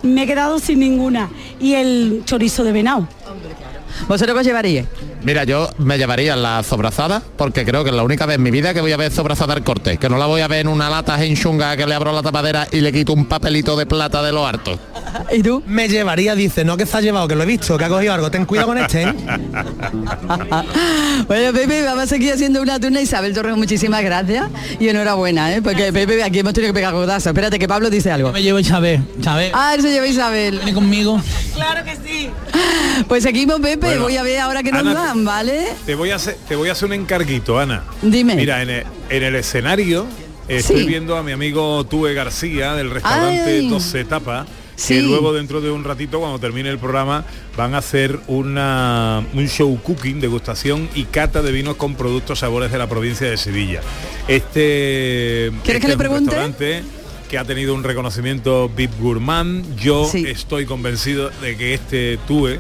[0.04, 1.30] Me he quedado sin ninguna.
[1.60, 3.08] Y el chorizo de venado.
[4.10, 4.88] ¿Vosotros qué os llevaríais?
[5.24, 8.52] Mira, yo me llevaría la sobrazada porque creo que es la única vez en mi
[8.52, 10.68] vida que voy a ver sobrazada al corte, que no la voy a ver en
[10.68, 13.86] una lata en chunga que le abro la tapadera y le quito un papelito de
[13.86, 14.80] plata de lo harto.
[15.32, 15.62] ¿Y tú?
[15.68, 18.14] Me llevaría, dice, no que se ha llevado, que lo he visto, que ha cogido
[18.14, 18.32] algo.
[18.32, 19.14] Ten cuidado con este, ¿eh?
[21.28, 23.02] Bueno, Pepe, vamos a seguir haciendo una turna.
[23.02, 24.48] Isabel Torres, muchísimas gracias
[24.80, 25.62] y enhorabuena, ¿eh?
[25.62, 27.30] Porque Pepe, aquí hemos tenido que pegar codazo.
[27.30, 28.32] Espérate que Pablo dice algo.
[28.32, 29.52] Me llevo Isabel, ¿sabes?
[29.54, 30.58] Ah, él se lleva Isabel.
[30.58, 31.22] Viene conmigo.
[31.54, 32.30] Claro que sí.
[33.08, 33.78] Pues seguimos, Pepe.
[33.78, 35.68] Bueno, Voy a ver ahora que nos Ana, ¿vale?
[35.86, 37.84] Te voy a hacer, te voy a hacer un encarguito, Ana.
[38.02, 38.36] Dime.
[38.36, 40.06] Mira, en el, en el escenario
[40.48, 40.86] estoy Sí.
[40.88, 43.70] viendo a mi amigo Tue García del restaurante Ay.
[43.70, 44.48] 12 Tapas.
[44.76, 44.96] Sí.
[44.96, 47.24] Que luego dentro de un ratito, cuando termine el programa,
[47.56, 52.72] van a hacer una, un show cooking, degustación y cata de vinos con productos sabores
[52.72, 53.82] de la provincia de Sevilla.
[54.28, 56.32] Este, ¿Quieres que este le es un pregunte?
[56.36, 56.84] restaurante
[57.30, 59.76] que ha tenido un reconocimiento VIP Gourmand.
[59.78, 60.26] Yo Sí.
[60.28, 62.60] estoy convencido de que este Tue,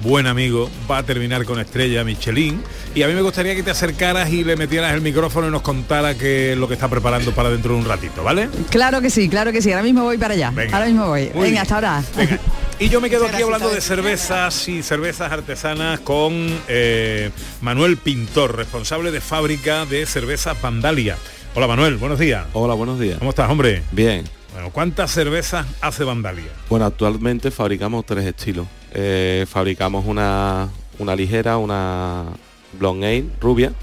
[0.00, 2.62] buen amigo, va a terminar con estrella Michelin.
[2.94, 5.62] Y a mí me gustaría que te acercaras y le metieras el micrófono y nos
[5.62, 8.48] contara qué es lo que está preparando para dentro de un ratito, ¿vale?
[8.70, 9.70] Claro que sí, claro que sí.
[9.72, 10.50] Ahora mismo voy para allá.
[10.50, 10.76] Venga.
[10.76, 11.22] Ahora mismo voy.
[11.24, 11.58] Muy Venga, bien.
[11.58, 12.02] hasta ahora.
[12.16, 12.38] Venga.
[12.78, 17.30] Y yo me quedo aquí hablando de cervezas y cervezas artesanas con eh,
[17.62, 21.16] Manuel Pintor, responsable de fábrica de cervezas Vandalia.
[21.54, 22.44] Hola Manuel, buenos días.
[22.52, 23.18] Hola, buenos días.
[23.18, 23.82] ¿Cómo estás, hombre?
[23.92, 24.24] Bien.
[24.52, 26.50] Bueno, ¿cuántas cervezas hace Vandalia?
[26.68, 28.66] Bueno, actualmente fabricamos tres estilos.
[28.98, 32.24] Eh, fabricamos una, una ligera, una
[32.72, 33.74] blonde ale rubia.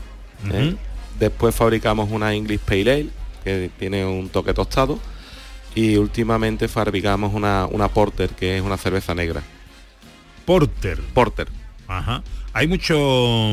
[0.52, 0.76] ¿eh?
[1.20, 3.10] Después fabricamos una English Pale Ale,
[3.44, 4.98] que tiene un toque tostado.
[5.76, 9.44] Y últimamente fabricamos una, una Porter, que es una cerveza negra.
[10.46, 11.00] Porter.
[11.14, 11.48] Porter.
[11.88, 12.24] Ajá.
[12.56, 12.96] ¿Hay mucho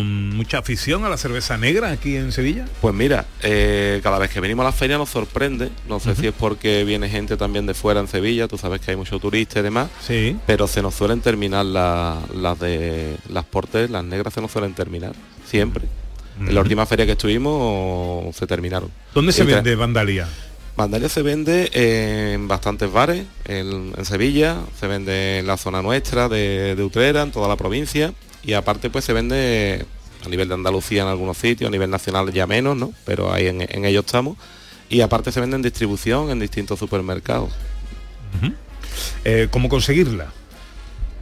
[0.04, 2.66] mucha afición a la cerveza negra aquí en Sevilla?
[2.82, 5.70] Pues mira, eh, cada vez que venimos a la feria nos sorprende.
[5.88, 8.90] No sé si es porque viene gente también de fuera en Sevilla, tú sabes que
[8.90, 9.88] hay muchos turistas y demás.
[10.06, 10.36] Sí.
[10.46, 14.74] Pero se nos suelen terminar la- las de las portes, las negras se nos suelen
[14.74, 15.12] terminar.
[15.46, 15.84] Siempre.
[16.38, 18.90] En la última feria que estuvimos se terminaron.
[19.14, 20.26] ¿Dónde se vende Vandalia?
[20.76, 21.70] Vandalia se vende
[22.34, 27.22] en bastantes bares, en, en Sevilla, se vende en la zona nuestra de, de Utrera,
[27.22, 29.84] en toda la provincia, y aparte pues se vende
[30.24, 32.92] a nivel de Andalucía en algunos sitios, a nivel nacional ya menos, ¿no?
[33.04, 34.36] Pero ahí en, en ello estamos.
[34.88, 37.50] Y aparte se vende en distribución en distintos supermercados.
[39.24, 40.32] Eh, ¿Cómo conseguirla?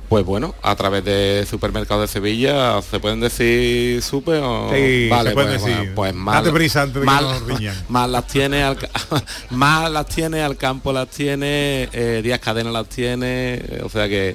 [0.08, 5.30] Pues bueno, a través de supermercados de Sevilla se pueden decir super o Sí, se
[5.32, 5.92] pueden pues, decir.
[5.94, 6.42] pues más,
[7.88, 8.78] más, las tiene al,
[9.50, 14.08] más las tiene al campo las tiene eh, Díaz Cadena las tiene eh, o sea
[14.08, 14.34] que,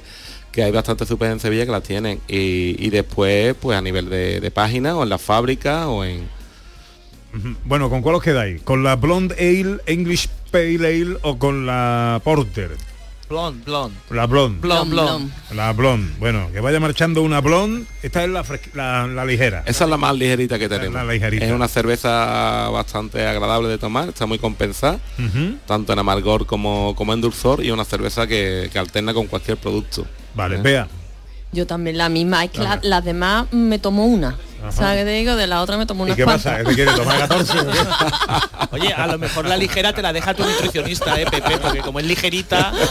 [0.54, 4.08] que hay bastantes super en Sevilla que las tienen y, y después pues a nivel
[4.08, 6.28] de, de página o en la fábrica o en.
[7.64, 8.62] Bueno, ¿con cuál os quedáis?
[8.62, 12.70] ¿Con la Blonde Ale, English Pale Ale o con la Porter?
[13.28, 13.94] Blond, blond.
[14.10, 14.60] La Blonde.
[14.60, 15.32] Blond, blond.
[15.52, 16.12] La Blonde.
[16.20, 17.86] Bueno, que vaya marchando una Blonde.
[18.04, 19.64] Esta es la, la, la ligera.
[19.66, 20.94] Esa es la más ligerita que tenemos.
[20.94, 21.44] La ligerita.
[21.44, 25.00] Es una cerveza bastante agradable de tomar, está muy compensada,
[25.66, 29.56] tanto en amargor como, como en dulzor y una cerveza que, que alterna con cualquier
[29.56, 30.06] producto.
[30.34, 30.88] Vale, vea.
[31.52, 34.36] Yo también la misma, es que la- las demás me tomo una.
[34.60, 34.72] Ajá.
[34.72, 35.36] ¿Sabes qué te digo?
[35.36, 36.56] De la otra me tomo ¿Y una qué pasa?
[36.58, 37.58] ¿Que te quiere tomar 14?
[37.60, 37.78] o qué?
[38.72, 42.00] Oye, a lo mejor la ligera te la deja tu nutricionista, eh, Pepe, porque como
[42.00, 42.72] es ligerita.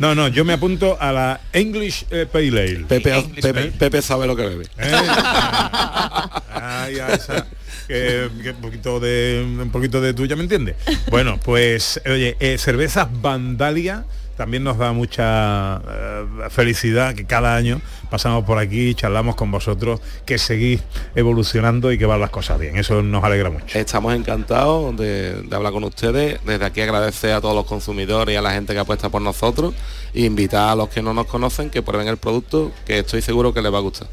[0.00, 2.84] No, no, yo me apunto a la English eh, Pale Ale.
[2.88, 4.64] Pepe, Pepe, Pepe sabe lo que bebe.
[4.78, 4.92] ¿Eh?
[6.96, 7.46] Ya, esa,
[7.88, 10.76] que, que un poquito de un poquito de tuya, ¿me entiendes?
[11.10, 14.04] Bueno, pues oye, eh, cervezas Vandalia
[14.36, 20.00] también nos da mucha eh, felicidad que cada año pasamos por aquí, charlamos con vosotros,
[20.24, 20.82] que seguís
[21.14, 22.76] evolucionando y que van las cosas bien.
[22.76, 23.78] Eso nos alegra mucho.
[23.78, 26.38] Estamos encantados de, de hablar con ustedes.
[26.44, 29.74] Desde aquí agradecer a todos los consumidores y a la gente que apuesta por nosotros
[30.12, 33.54] e invitar a los que no nos conocen que prueben el producto, que estoy seguro
[33.54, 34.08] que les va a gustar.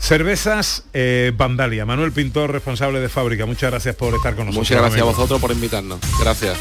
[0.00, 1.84] Cervezas eh, Vandalia.
[1.84, 3.46] Manuel Pintor, responsable de fábrica.
[3.46, 4.68] Muchas gracias por estar con nosotros.
[4.68, 5.98] Muchas gracias a vosotros por invitarnos.
[6.20, 6.56] Gracias.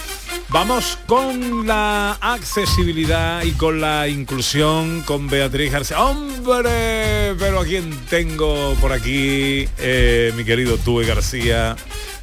[0.49, 6.01] Vamos con la accesibilidad y con la inclusión con Beatriz García.
[6.01, 7.35] ¡Hombre!
[7.37, 11.75] Pero a quién tengo por aquí, Eh, mi querido Tue García,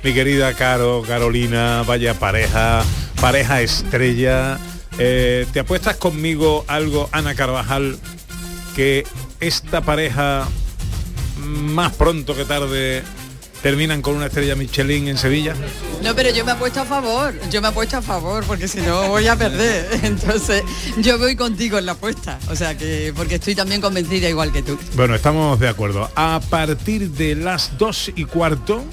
[0.03, 2.83] mi querida Caro, Carolina, vaya pareja,
[3.21, 4.59] pareja estrella.
[4.99, 7.99] Eh, ¿Te apuestas conmigo algo, Ana Carvajal,
[8.75, 9.07] que
[9.41, 10.49] esta pareja
[11.39, 13.03] más pronto que tarde
[13.63, 15.55] terminan con una estrella Michelin en Sevilla?
[16.03, 19.09] No, pero yo me apuesto a favor, yo me apuesto a favor, porque si no
[19.09, 19.89] voy a perder.
[20.03, 20.63] Entonces,
[20.99, 22.39] yo voy contigo en la apuesta.
[22.51, 24.79] O sea que, porque estoy también convencida igual que tú.
[24.97, 26.11] Bueno, estamos de acuerdo.
[26.15, 28.85] A partir de las dos y cuarto,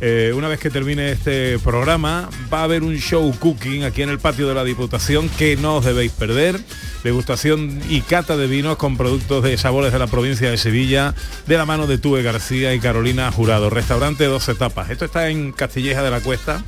[0.00, 4.08] eh, una vez que termine este programa, va a haber un show cooking aquí en
[4.08, 6.58] el patio de la Diputación que no os debéis perder.
[7.04, 11.14] Degustación y cata de vinos con productos de sabores de la provincia de Sevilla,
[11.46, 13.70] de la mano de Tue García y Carolina Jurado.
[13.70, 14.90] Restaurante dos etapas.
[14.90, 16.62] Esto está en Castilleja de la Cuesta.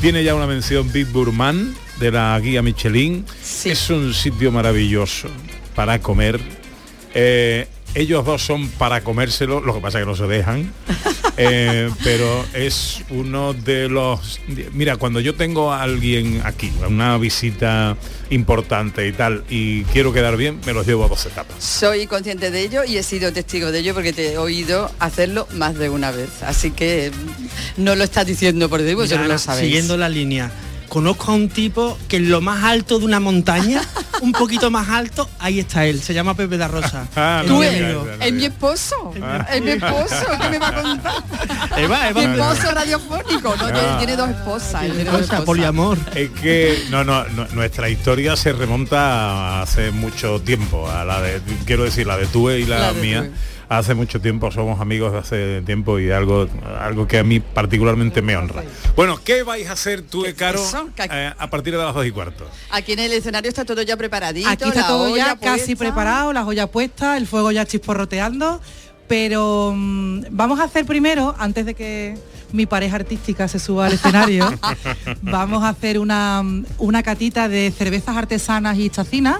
[0.00, 3.24] Tiene ya una mención Big Gourmand de la guía Michelin.
[3.64, 5.28] Es un sitio maravilloso
[5.74, 6.40] para comer.
[7.14, 10.72] Eh, ellos dos son para comérselo, lo que pasa es que no se dejan.
[11.38, 14.38] Eh, pero es uno de los...
[14.72, 17.96] Mira, cuando yo tengo a alguien aquí, una visita
[18.28, 21.56] importante y tal, y quiero quedar bien, me los llevo a dos etapas.
[21.64, 25.48] Soy consciente de ello y he sido testigo de ello porque te he oído hacerlo
[25.52, 26.42] más de una vez.
[26.42, 29.68] Así que mm, no lo estás diciendo por decir, vosotros Mira, lo Ana, sabéis.
[29.68, 30.52] Siguiendo la línea.
[30.92, 33.80] Conozco a un tipo que en lo más alto de una montaña,
[34.20, 36.02] un poquito más alto, ahí está él.
[36.02, 37.06] Se llama Pepe da Rosa.
[37.16, 38.06] Ah, Es Tú mi eres, amigo.
[38.20, 39.14] es mi esposo,
[39.50, 41.12] es mi esposo, ¿qué me va a contar?
[41.78, 42.20] Eva, Eva.
[42.20, 43.96] Mi esposo radiofónico, no, Ah.
[43.96, 44.84] tiene, dos esposas.
[44.84, 45.44] él tiene dos esposas.
[45.46, 45.98] poliamor.
[46.14, 51.22] Es que no, no, no, nuestra historia se remonta a hace mucho tiempo, a la
[51.22, 53.20] de, quiero decir, la de Tue y la, mía.
[53.22, 53.30] Tue.
[53.78, 56.46] Hace mucho tiempo, somos amigos de hace tiempo y algo,
[56.78, 58.62] algo que a mí particularmente me honra.
[58.96, 60.90] Bueno, ¿qué vais a hacer tú, Caro, eso?
[60.94, 62.46] ¿Qué- eh, a partir de las dos y cuarto?
[62.70, 64.46] Aquí en el escenario está todo ya preparadito.
[64.48, 68.60] Aquí está la todo olla ya casi preparado, la joya puesta, el fuego ya chisporroteando,
[69.08, 72.18] pero mm, vamos a hacer primero, antes de que
[72.52, 74.52] mi pareja artística se suba al escenario,
[75.22, 79.38] vamos a hacer una, mm, una catita de cervezas artesanas y chacinas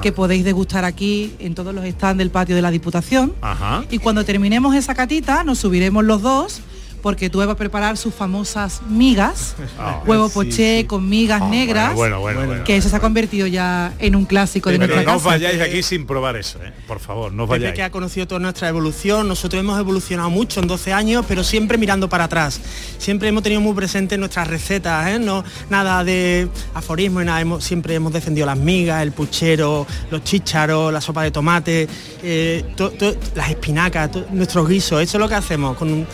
[0.00, 3.34] que podéis degustar aquí en todos los stands del patio de la Diputación.
[3.40, 3.84] Ajá.
[3.90, 6.60] Y cuando terminemos esa catita, nos subiremos los dos,
[7.02, 11.94] porque tú vas a preparar sus famosas migas, Ah, huevo sí, poché con migas negras,
[11.94, 15.10] bueno, bueno, bueno, que eso se ha convertido ya en un clásico de Pero nuestra
[15.12, 15.34] no os casa.
[15.36, 16.72] vayáis aquí sin probar eso, ¿eh?
[16.86, 17.74] por favor, no Pepe vayáis.
[17.74, 21.78] que ha conocido toda nuestra evolución, nosotros hemos evolucionado mucho en 12 años, pero siempre
[21.78, 22.60] mirando para atrás.
[22.98, 25.18] Siempre hemos tenido muy presentes nuestras recetas, ¿eh?
[25.18, 30.22] no nada de aforismo y nada, hemos- siempre hemos defendido las migas, el puchero, los
[30.24, 31.88] chícharos, la sopa de tomate,
[32.22, 36.06] eh, to- to- las espinacas, to- nuestros guisos, eso es lo que hacemos, con un-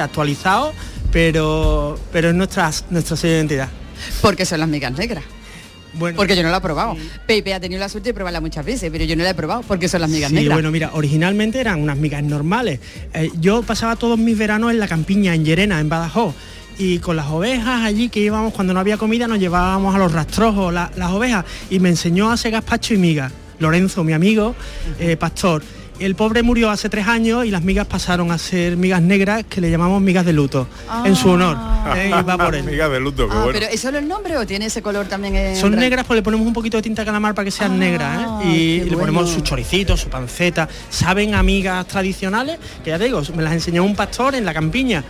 [0.00, 0.72] actualizado,
[1.12, 3.68] pero, pero es nuestra, nuestra de identidad.
[4.22, 5.24] Porque son las migas negras.
[5.94, 6.96] Bueno, Porque yo no la he probado.
[7.26, 9.62] Pepe ha tenido la suerte de probarla muchas veces, pero yo no la he probado
[9.62, 10.54] porque son las migas Sí, negras.
[10.56, 12.78] bueno, mira, originalmente eran unas migas normales.
[13.14, 16.34] Eh, yo pasaba todos mis veranos en la campiña, en Llerena, en Badajoz.
[16.78, 20.12] Y con las ovejas allí que íbamos, cuando no había comida, nos llevábamos a los
[20.12, 21.44] rastrojos la- las ovejas.
[21.70, 23.32] Y me enseñó a hacer gazpacho y migas.
[23.58, 24.54] Lorenzo, mi amigo,
[25.00, 25.64] eh, pastor.
[25.98, 29.60] El pobre murió hace tres años y las migas pasaron a ser migas negras que
[29.60, 30.68] le llamamos migas de luto,
[31.04, 31.56] en su honor.
[31.96, 32.62] eh, y va por él.
[32.70, 33.52] Migas de luto, qué Ah, bueno.
[33.58, 35.34] pero ¿es solo el nombre o tiene ese color también?
[35.34, 38.44] en Son negras, pues le ponemos un poquito de tinta calamar para que sean negras,
[38.44, 38.48] ¿eh?
[38.48, 39.26] Y, le ponemos bueno.
[39.26, 40.68] su choricito, su panceta.
[40.88, 45.02] Saben amigas tradicionales, que ya te digo, me las enseñó un pastor en la campiña.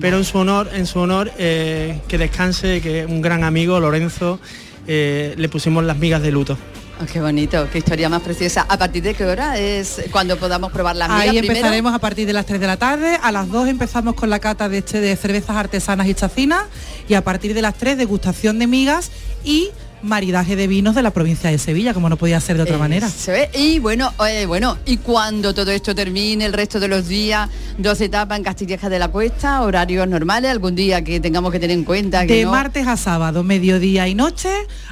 [0.00, 4.38] pero en su honor, en su honor, eh, que descanse, que un gran amigo, Lorenzo,
[4.86, 6.56] eh, le pusimos las migas de luto.
[6.98, 8.64] Oh, qué bonito, qué historia más preciosa.
[8.68, 11.22] ¿A partir de qué hora es cuando podamos probar las migas?
[11.22, 11.54] Ahí primero?
[11.54, 14.38] empezaremos a partir de las 3 de la tarde, a las 2 empezamos con la
[14.38, 16.64] cata de, este, de cervezas artesanas y chacinas
[17.06, 19.10] y a partir de las 3 degustación de migas
[19.44, 19.70] y
[20.02, 23.06] maridaje de vinos de la provincia de Sevilla, como no podía ser de otra manera.
[23.06, 23.48] Eso es.
[23.58, 28.00] Y bueno, eh, bueno, y cuando todo esto termine, el resto de los días, dos
[28.00, 31.84] etapas en Castilleja de la Cuesta, horarios normales, algún día que tengamos que tener en
[31.84, 34.50] cuenta que De no- martes a sábado, mediodía y noche,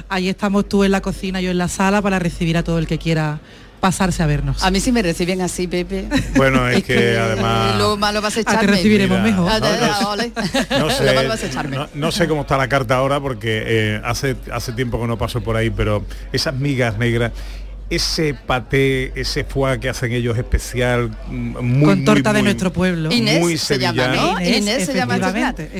[0.09, 2.87] ahí estamos tú en la cocina, yo en la sala para recibir a todo el
[2.87, 3.39] que quiera
[3.85, 4.63] pasarse a vernos.
[4.63, 6.05] A mí sí me reciben así, Pepe.
[6.35, 7.77] Bueno, es que además...
[7.77, 8.61] Lo malo vas a Ah, echarme.
[8.61, 9.51] te recibiremos Mira, mejor.
[9.61, 11.13] No, no sé-.
[11.93, 15.41] No no- cómo está la carta ahora porque eh, hace, hace tiempo que no paso
[15.41, 17.31] por ahí, pero esas migas negras,
[17.87, 22.43] ese paté, ese foie que hacen ellos especial, mm, muy, Con torta muy, de muy-
[22.45, 23.11] nuestro pueblo.
[23.11, 24.33] Inés muy se llama, sevillano.
[24.33, 24.41] ¿no?
[24.41, 25.17] Inés, se llama.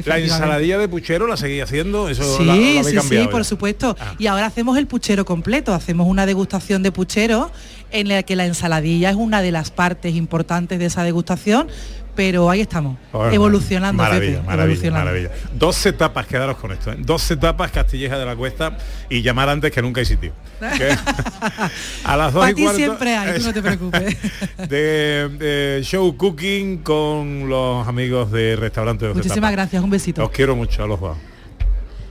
[0.06, 3.44] La ensaladilla de puchero la seguía haciendo, eso Sí, la, la sí, sí, por ya.
[3.46, 3.98] supuesto.
[4.00, 4.14] Ah.
[4.20, 7.52] Y ahora hacemos el puchero completo, hacemos una degustación de puchero
[7.92, 11.68] en la que la ensaladilla es una de las partes importantes de esa degustación,
[12.16, 15.12] pero ahí estamos, Bueno, evolucionando, maravilla, Pepe, maravilla, evolucionando.
[15.12, 15.32] maravilla.
[15.54, 16.96] Dos etapas, quedaros con esto, ¿eh?
[17.00, 18.78] dos etapas Castilleja de la Cuesta
[19.10, 20.32] y llamar antes que nunca hay sitio.
[22.06, 24.18] A las dos y cuarto siempre hay, tú no te preocupes.
[24.70, 30.24] de, de show cooking con los amigos de restaurante Dos Muchísimas gracias, un besito.
[30.24, 31.18] Os quiero mucho a los dos.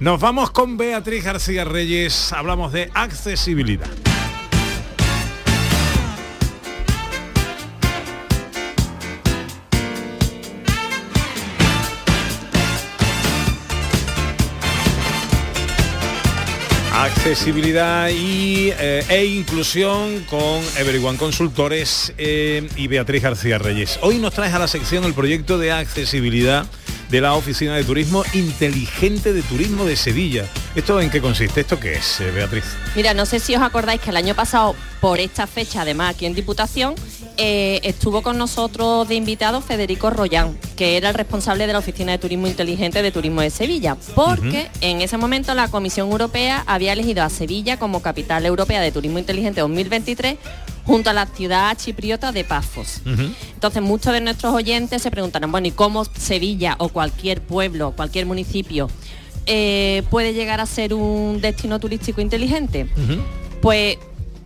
[0.00, 3.87] Nos vamos con Beatriz García Reyes, hablamos de accesibilidad.
[17.04, 23.98] Accesibilidad y, eh, e inclusión con Everyone Consultores eh, y Beatriz García Reyes.
[24.00, 26.64] Hoy nos traes a la sección el proyecto de accesibilidad
[27.14, 30.46] de la Oficina de Turismo Inteligente de Turismo de Sevilla.
[30.74, 31.61] ¿Esto en qué consiste?
[31.61, 32.64] ¿Esto qué es, eh, Beatriz?
[32.96, 36.27] Mira, no sé si os acordáis que el año pasado, por esta fecha, además aquí
[36.27, 36.96] en Diputación,
[37.37, 42.11] eh, estuvo con nosotros de invitado Federico Royán, que era el responsable de la Oficina
[42.11, 46.94] de Turismo Inteligente de Turismo de Sevilla, porque en ese momento la Comisión Europea había
[46.94, 50.37] elegido a Sevilla como capital europea de Turismo Inteligente 2023
[50.87, 53.01] junto a la ciudad chipriota de Pafos.
[53.55, 58.27] Entonces muchos de nuestros oyentes se preguntarán, bueno, ¿y cómo Sevilla o cualquier pueblo, cualquier
[58.27, 58.88] municipio
[59.47, 62.87] eh, puede llegar a ser un destino turístico inteligente?
[63.62, 63.97] Pues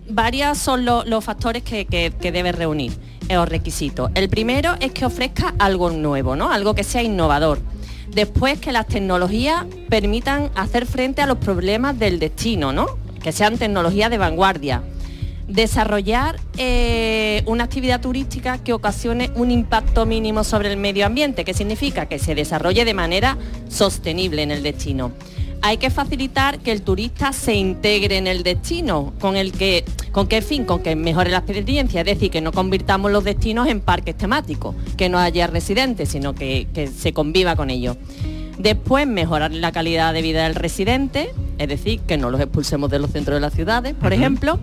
[0.09, 2.93] varios son lo- los factores que, que, que debe reunir,
[3.29, 4.11] los requisitos.
[4.15, 6.51] El primero es que ofrezca algo nuevo, ¿no?
[6.51, 7.61] Algo que sea innovador.
[8.11, 12.87] Después que las tecnologías permitan hacer frente a los problemas del destino, ¿no?
[13.23, 14.83] Que sean tecnologías de vanguardia.
[15.49, 21.55] Desarrollar eh, una actividad turística que ocasione un impacto mínimo sobre el medio ambiente, que
[21.55, 25.11] significa que se desarrolle de manera sostenible en el destino.
[25.63, 30.29] Hay que facilitar que el turista se integre en el destino, con el que, con
[30.29, 33.81] qué fin, con que mejore la experiencia, es decir, que no convirtamos los destinos en
[33.81, 37.97] parques temáticos, que no haya residentes, sino que, que se conviva con ellos.
[38.59, 42.99] Después, mejorar la calidad de vida del residente, es decir, que no los expulsemos de
[42.99, 44.61] los centros de las ciudades, por ejemplo.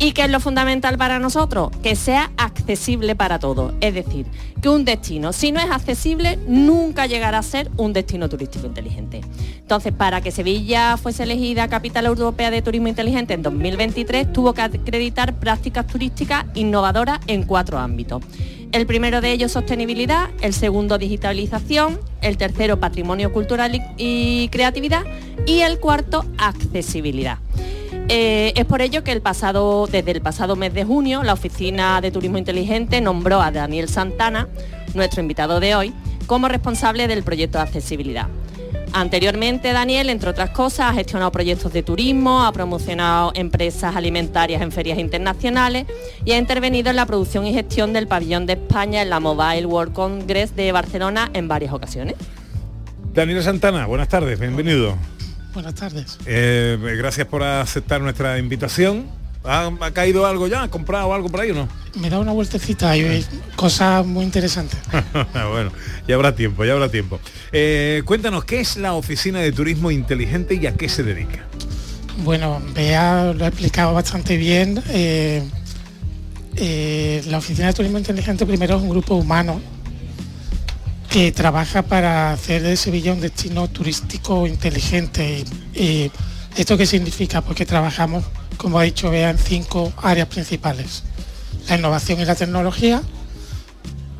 [0.00, 3.74] Y que es lo fundamental para nosotros, que sea accesible para todos.
[3.80, 4.26] Es decir,
[4.62, 9.22] que un destino, si no es accesible, nunca llegará a ser un destino turístico inteligente.
[9.58, 14.62] Entonces, para que Sevilla fuese elegida capital europea de turismo inteligente en 2023, tuvo que
[14.62, 18.22] acreditar prácticas turísticas innovadoras en cuatro ámbitos.
[18.70, 25.04] El primero de ellos, sostenibilidad, el segundo, digitalización, el tercero, patrimonio cultural y creatividad
[25.46, 27.38] y el cuarto, accesibilidad.
[28.10, 32.00] Eh, es por ello que el pasado, desde el pasado mes de junio, la Oficina
[32.00, 34.48] de Turismo Inteligente nombró a Daniel Santana,
[34.94, 35.92] nuestro invitado de hoy,
[36.26, 38.28] como responsable del proyecto de accesibilidad.
[38.94, 44.72] Anteriormente, Daniel, entre otras cosas, ha gestionado proyectos de turismo, ha promocionado empresas alimentarias en
[44.72, 45.84] ferias internacionales
[46.24, 49.66] y ha intervenido en la producción y gestión del pabellón de España en la Mobile
[49.66, 52.14] World Congress de Barcelona en varias ocasiones.
[53.12, 54.96] Daniel Santana, buenas tardes, bienvenido.
[55.54, 56.18] Buenas tardes.
[56.26, 59.06] Eh, gracias por aceptar nuestra invitación.
[59.44, 60.64] ¿Ha, ha caído algo ya?
[60.64, 61.68] ¿Ha comprado algo por ahí o no?
[61.94, 63.24] Me da una vueltecita y
[63.56, 64.78] cosas muy interesantes.
[65.50, 65.72] bueno,
[66.06, 67.18] ya habrá tiempo, ya habrá tiempo.
[67.52, 71.44] Eh, cuéntanos, ¿qué es la Oficina de Turismo Inteligente y a qué se dedica?
[72.24, 74.82] Bueno, Bea lo ha explicado bastante bien.
[74.88, 75.42] Eh,
[77.26, 79.60] la Oficina de Turismo Inteligente primero es un grupo humano
[81.10, 85.44] que trabaja para hacer de Sevilla un destino turístico inteligente.
[85.74, 86.10] Y,
[86.56, 87.40] ¿Esto qué significa?
[87.40, 88.24] Porque trabajamos,
[88.56, 91.04] como ha dicho Bea, en cinco áreas principales.
[91.68, 93.02] La innovación y la tecnología.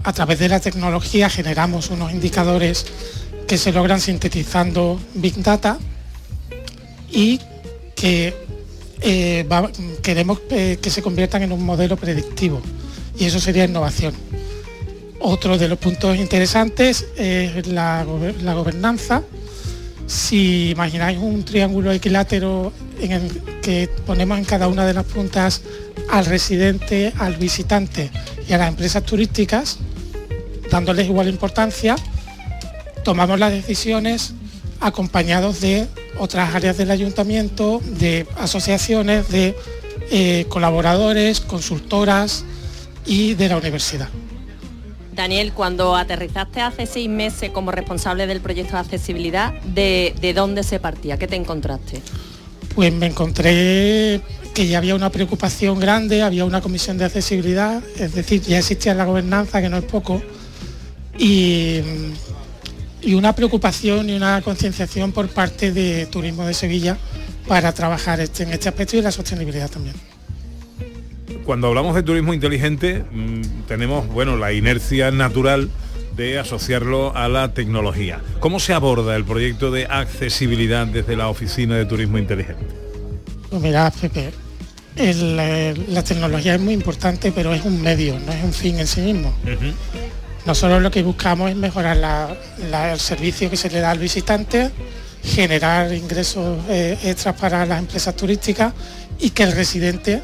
[0.05, 2.87] A través de la tecnología generamos unos indicadores
[3.49, 5.79] que se logran sintetizando Big Data
[7.11, 7.41] y
[7.97, 8.35] que
[9.01, 9.47] eh,
[10.03, 12.63] queremos eh, que se conviertan en un modelo predictivo
[13.19, 14.15] y eso sería innovación.
[15.21, 18.07] Otro de los puntos interesantes es la,
[18.43, 19.23] la gobernanza.
[20.07, 25.63] Si imagináis un triángulo equilátero en el que ponemos en cada una de las puntas
[26.09, 28.11] al residente, al visitante
[28.49, 29.79] y a las empresas turísticas,
[30.71, 31.97] dándoles igual importancia,
[33.05, 34.35] tomamos las decisiones
[34.81, 35.87] acompañados de
[36.19, 39.57] otras áreas del ayuntamiento, de asociaciones, de
[40.11, 42.45] eh, colaboradores, consultoras
[43.05, 44.09] y de la universidad.
[45.19, 50.63] Daniel, cuando aterrizaste hace seis meses como responsable del proyecto de accesibilidad, ¿de, de dónde
[50.63, 51.19] se partía?
[51.19, 52.01] ¿Qué te encontraste?
[52.75, 54.21] Pues me encontré
[54.55, 58.95] que ya había una preocupación grande, había una comisión de accesibilidad, es decir, ya existía
[58.95, 60.23] la gobernanza, que no es poco,
[61.19, 61.81] y,
[63.03, 66.97] y una preocupación y una concienciación por parte de Turismo de Sevilla
[67.49, 69.97] para trabajar este- en este aspecto y la sostenibilidad también.
[71.49, 75.71] Cuando hablamos de turismo inteligente, mm, tenemos, bueno, la inercia natural
[76.15, 78.21] de asociarlo a la tecnología.
[78.39, 82.67] ¿Cómo se aborda el proyecto de accesibilidad desde la Oficina de Turismo Inteligente?
[83.49, 84.29] Pues mira, Pepe,
[84.97, 88.79] el, eh, la tecnología es muy importante, pero es un medio, no es un fin
[88.79, 89.33] en sí mismo.
[90.45, 92.37] Nosotros lo que buscamos es mejorar la-
[92.71, 94.71] la- el servicio que se le da al visitante,
[95.25, 98.75] generar ingresos eh, extras para las empresas turísticas
[99.19, 100.21] y que el residente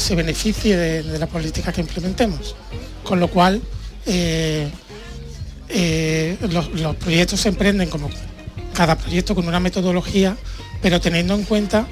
[0.00, 2.54] se beneficie de, la política que implementemos.
[3.04, 3.62] Con lo cual,
[4.06, 4.68] eh,
[5.68, 8.10] eh, los, los proyectos se emprenden como
[8.74, 10.36] cada proyecto con una metodología,
[10.82, 11.86] pero teniendo en cuenta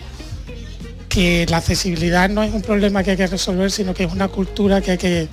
[1.08, 4.28] que la accesibilidad no es un problema que hay que resolver, sino que es una
[4.28, 5.28] cultura que hay que,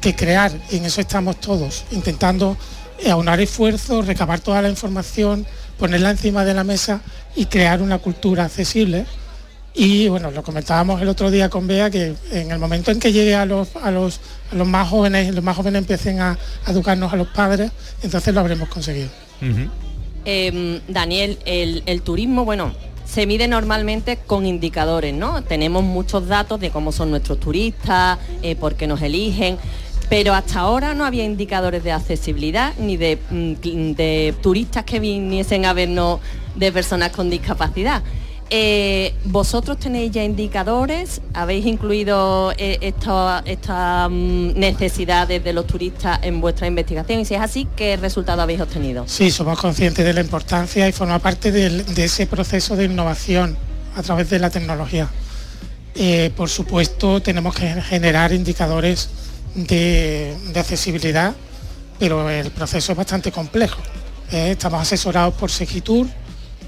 [0.00, 0.52] que crear.
[0.70, 2.56] Y en eso estamos todos, intentando
[2.98, 5.46] eh, aunar esfuerzos, recabar toda la información,
[5.78, 7.00] ponerla encima de la mesa
[7.36, 9.06] y crear una cultura accesible.
[9.80, 13.12] Y bueno, lo comentábamos el otro día con Bea, que en el momento en que
[13.12, 14.18] llegue a los, a los,
[14.50, 17.70] a los más jóvenes, los más jóvenes empiecen a, a educarnos a los padres,
[18.02, 19.08] entonces lo habremos conseguido.
[20.24, 22.72] Eh, Daniel, el, el turismo, bueno,
[23.04, 25.44] se mide normalmente con indicadores, ¿no?
[25.44, 29.58] Tenemos muchos datos de cómo son nuestros turistas, eh, por qué nos eligen,
[30.08, 35.66] pero hasta ahora no había indicadores de accesibilidad ni de, mm, de turistas que viniesen
[35.66, 36.18] a vernos
[36.56, 38.02] de personas con discapacidad.
[38.50, 41.20] Eh, ¿Vosotros tenéis ya indicadores?
[41.34, 47.20] ¿Habéis incluido eh, esta- estas mm, necesidades de los turistas en vuestra investigación?
[47.20, 49.04] Y si es así, ¿qué resultado habéis obtenido?
[49.06, 53.56] Sí, somos conscientes de la importancia y forma parte de ese proceso de innovación
[53.96, 55.08] a través de la tecnología.
[55.94, 59.10] Eh, por supuesto, tenemos que generar indicadores
[59.54, 61.34] de, de accesibilidad,
[61.98, 63.80] pero el proceso es bastante complejo.
[64.30, 66.06] Eh, estamos asesorados por Segitur,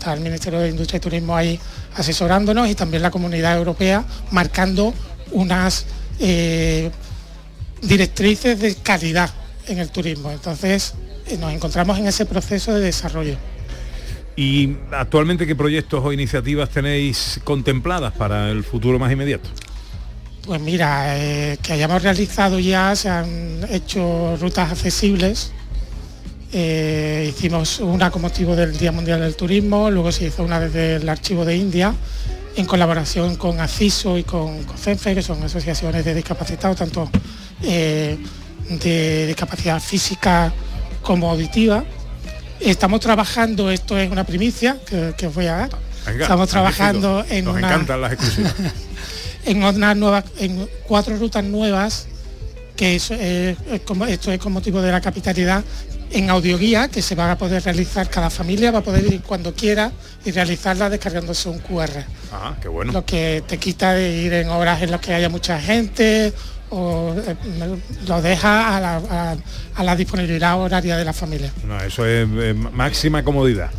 [0.01, 1.61] está el Ministerio de Industria y Turismo ahí
[1.95, 4.95] asesorándonos y también la Comunidad Europea marcando
[5.33, 5.85] unas
[6.19, 6.91] eh,
[7.83, 9.31] directrices de calidad
[9.69, 10.31] en el turismo.
[10.33, 10.95] Entonces,
[11.27, 13.37] eh, nos encontramos en ese proceso de desarrollo.
[14.37, 19.51] ¿Y actualmente qué proyectos o iniciativas tenéis contempladas para el futuro más inmediato?
[20.47, 25.53] Pues mira, eh, que hayamos realizado ya, se han hecho rutas accesibles.
[26.53, 30.97] Eh, hicimos una con motivo del Día Mundial del Turismo, luego se hizo una desde
[30.97, 31.95] el Archivo de India,
[32.57, 37.09] en colaboración con ACISO y con COCENFE, que son asociaciones de discapacitados, tanto
[37.63, 38.19] eh,
[38.69, 40.53] de discapacidad física
[41.03, 41.85] como auditiva.
[42.59, 45.71] Estamos trabajando, esto es una primicia que, que os voy a dar.
[46.05, 48.55] Venga, Estamos trabajando en Nos una encantan las exclusivas.
[49.45, 52.09] en una nueva, en cuatro rutas nuevas,
[52.77, 55.63] que es, es como, esto es con motivo de la capitalidad,
[56.13, 59.55] en audioguía, que se va a poder realizar, cada familia va a poder ir cuando
[59.55, 59.93] quiera
[60.25, 61.91] y realizarla descargándose un QR.
[62.33, 62.93] Ah, qué bueno.
[62.93, 66.33] Lo que te quita de ir en horas en las que haya mucha gente
[66.71, 67.35] o eh,
[68.07, 69.37] lo deja a la, a-
[69.77, 71.53] a la disponibilidad horaria de la familia.
[71.67, 73.71] No, eso es eh, máxima comodidad.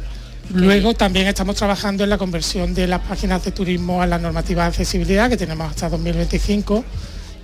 [0.54, 4.64] Luego también estamos trabajando en la conversión de las páginas de turismo a la normativa
[4.64, 6.84] de accesibilidad que tenemos hasta 2025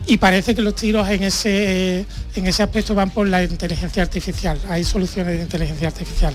[0.07, 2.05] y parece que los tiros en ese,
[2.35, 4.57] en ese aspecto van por la inteligencia artificial.
[4.69, 6.33] Hay soluciones de inteligencia artificial.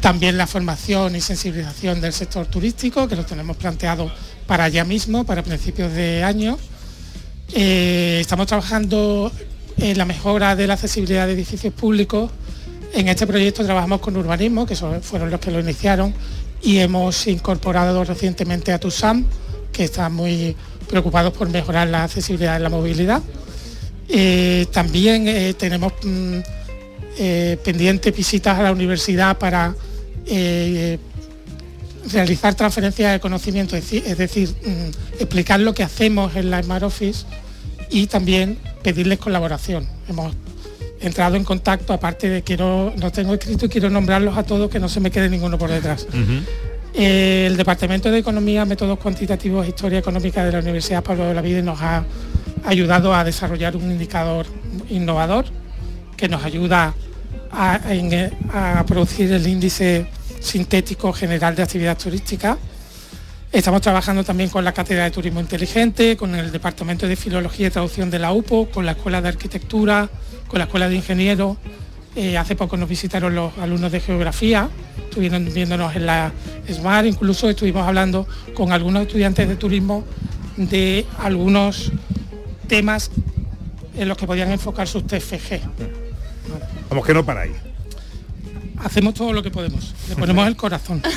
[0.00, 4.10] También la formación y sensibilización del sector turístico, que lo tenemos planteado
[4.46, 6.58] para allá mismo, para principios de año.
[7.52, 9.30] Eh, estamos trabajando
[9.76, 12.32] en la mejora de la accesibilidad de edificios públicos.
[12.92, 16.12] En este proyecto trabajamos con urbanismo, que fueron los que lo iniciaron,
[16.60, 19.26] y hemos incorporado recientemente a TUSAM,
[19.72, 20.56] que están muy
[20.90, 23.22] preocupados por mejorar la accesibilidad en la movilidad.
[24.08, 26.38] Eh, también eh, tenemos mm,
[27.18, 29.74] eh, pendientes visitas a la universidad para
[32.12, 37.24] realizar transferencias de conocimiento, es decir, mm, explicar lo que hacemos en la Smart Office
[37.90, 39.86] y también pedirles colaboración.
[40.08, 40.34] Hemos
[41.00, 44.78] entrado en contacto, aparte de quiero, no tengo escrito y quiero nombrarlos a todos que
[44.78, 46.06] no se me quede ninguno por detrás.
[46.94, 51.40] El Departamento de Economía, Métodos Cuantitativos e Historia Económica de la Universidad Pablo de la
[51.42, 52.04] Vida nos ha
[52.64, 54.46] ayudado a desarrollar un indicador
[54.90, 55.46] innovador
[56.16, 56.94] que nos ayuda
[57.52, 60.06] a, en- a producir el índice
[60.40, 62.58] sintético general de actividad turística.
[63.52, 67.70] Estamos trabajando también con la Cátedra de Turismo Inteligente, con el Departamento de Filología y
[67.70, 70.08] Traducción de la UPO, con la Escuela de Arquitectura,
[70.46, 71.56] con la Escuela de Ingenieros.
[72.16, 74.68] Eh, hace poco nos visitaron los alumnos de Geografía,
[75.04, 76.32] estuvieron viéndonos en la
[76.68, 80.04] SMART, incluso estuvimos hablando con algunos estudiantes de turismo
[80.56, 81.92] de algunos
[82.66, 83.10] temas
[83.96, 85.60] en los que podían enfocar sus TFG.
[86.88, 87.52] Vamos que no paráis.
[88.78, 91.02] Hacemos todo lo que podemos, le ponemos el corazón.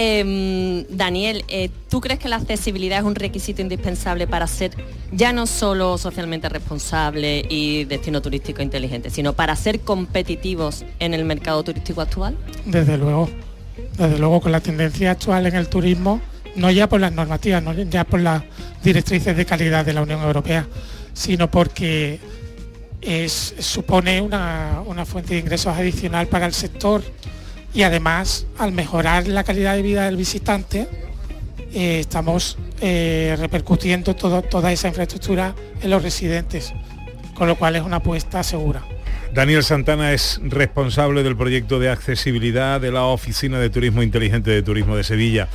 [0.00, 4.70] Em, Daniel, eh, ¿tú crees que la accesibilidad es un requisito indispensable para ser
[5.10, 11.24] ya no solo socialmente responsable y destino turístico inteligente, sino para ser competitivos en el
[11.24, 12.36] mercado turístico actual?
[12.64, 13.28] Desde luego,
[13.96, 16.20] desde luego con la tendencia actual en el turismo,
[16.54, 18.44] no ya por las normativas, no ya por las
[18.84, 20.68] directrices de calidad de la Unión Europea,
[21.12, 22.20] sino porque
[23.00, 27.02] es, supone una, una fuente de ingresos adicional para el sector
[27.74, 30.88] y además al mejorar la calidad de vida del visitante
[31.74, 36.72] eh, estamos eh, repercutiendo todo- toda esa infraestructura en los residentes,
[37.34, 38.82] con lo cual es una apuesta segura.
[39.34, 44.62] Daniel Santana es responsable del proyecto de accesibilidad de la Oficina de Turismo Inteligente de
[44.62, 45.48] Turismo de Sevilla.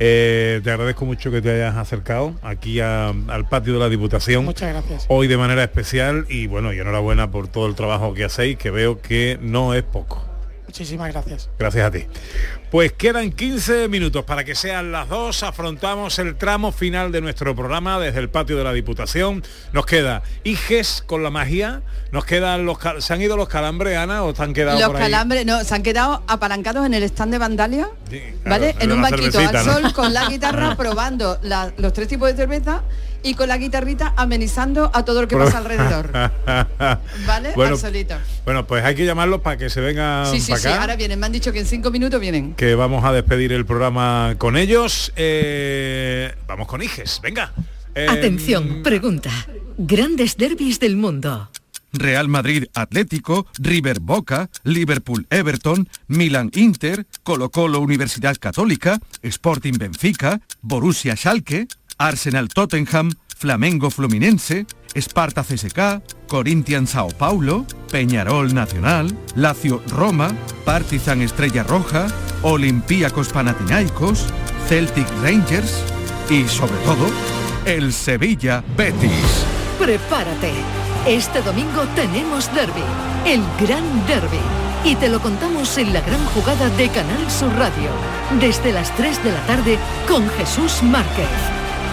[0.00, 4.44] Eh, te agradezco mucho que te hayas acercado aquí a- al patio de la Diputación.
[4.44, 5.04] Muchas gracias.
[5.08, 8.70] Hoy de manera especial y bueno, y enhorabuena por todo el trabajo que hacéis, que
[8.72, 10.26] veo que no es poco.
[10.70, 11.50] Muchísimas gracias.
[11.58, 12.06] Gracias a ti.
[12.70, 15.42] Pues quedan 15 minutos para que sean las dos.
[15.42, 19.42] Afrontamos el tramo final de nuestro programa desde el patio de la Diputación.
[19.72, 21.82] Nos queda Iges con la magia.
[22.12, 22.78] Nos quedan los...
[22.78, 25.02] cal- ¿Se han ido los calambres, Ana, o han quedado Los por ahí?
[25.02, 27.88] calambres, no, se han quedado apalancados en el stand de Vandalia,
[28.44, 28.72] ¿vale?
[28.74, 29.64] Claro, en un banquito al ¿no?
[29.64, 32.82] sol con la guitarra probando la- los tres tipos de cerveza
[33.22, 36.10] y con la guitarrita amenizando a todo lo que pasa alrededor.
[37.26, 37.52] ¿Vale?
[37.54, 38.16] bueno, al solito.
[38.44, 40.80] bueno, pues hay que llamarlos para que se vengan Sí, sí, para sí, acá.
[40.80, 42.54] ahora vienen, me han dicho que en cinco minutos vienen.
[42.54, 45.12] que vamos a despedir el programa con ellos.
[45.16, 47.52] Eh, vamos con Iges, venga.
[47.94, 49.30] Eh, Atención, pregunta.
[49.78, 51.50] Grandes derbis del mundo.
[51.92, 60.40] Real Madrid Atlético, River Boca, Liverpool Everton, Milan Inter, Colo Colo Universidad Católica, Sporting Benfica,
[60.62, 61.66] Borussia Schalke,
[62.00, 70.30] Arsenal Tottenham, Flamengo Fluminense, Sparta CSK, Corinthians Sao Paulo, Peñarol Nacional, Lazio Roma,
[70.64, 72.06] Partizan Estrella Roja,
[72.42, 74.26] Olympiacos Panathinaikos,
[74.66, 75.84] Celtic Rangers
[76.30, 77.06] y sobre todo
[77.66, 79.44] el Sevilla Betis.
[79.78, 80.52] Prepárate.
[81.06, 82.82] Este domingo tenemos derby,
[83.26, 84.40] el gran derby.
[84.84, 87.90] Y te lo contamos en la gran jugada de Canal Sur Radio,
[88.40, 89.78] desde las 3 de la tarde
[90.08, 91.28] con Jesús Márquez.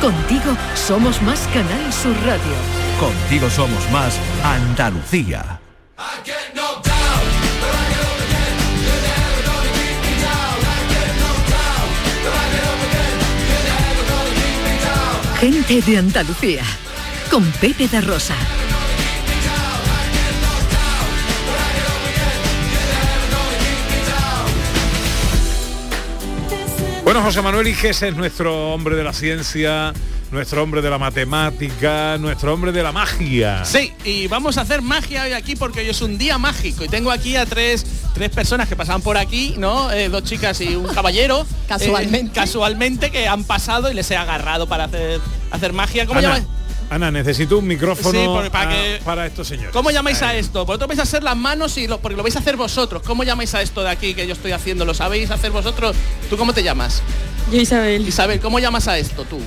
[0.02, 2.54] Contigo somos más Canal Sur Radio.
[3.00, 5.60] Contigo somos más Andalucía.
[15.40, 16.64] Gente de Andalucía,
[17.32, 18.36] con Pepe da Rosa.
[27.08, 29.94] Bueno, José Manuel Iges es nuestro hombre de la ciencia,
[30.30, 33.64] nuestro hombre de la matemática, nuestro hombre de la magia.
[33.64, 36.90] Sí, y vamos a hacer magia hoy aquí porque hoy es un día mágico y
[36.90, 39.90] tengo aquí a tres, tres personas que pasaban por aquí, ¿no?
[39.90, 41.48] Eh, dos chicas y un caballero.
[41.70, 42.32] Casualmente.
[42.32, 46.06] eh, casualmente que han pasado y les he agarrado para hacer, hacer magia.
[46.08, 46.48] ¿Cómo Ana, llamáis?
[46.90, 49.72] Ana, necesito un micrófono Sí, porque para que- para estos señores.
[49.74, 50.66] ¿Cómo llamáis a esto?
[50.66, 53.02] Vosotros vais a hacer las manos y lo, porque lo vais a hacer vosotros.
[53.06, 54.86] ¿Cómo llamáis a esto de aquí que yo estoy haciendo?
[54.86, 55.96] ¿Lo sabéis hacer vosotros?
[56.30, 57.02] ¿Tú cómo te llamas?
[57.52, 58.08] Yo Isabel.
[58.08, 59.40] Isabel, ¿cómo llamas a esto tú?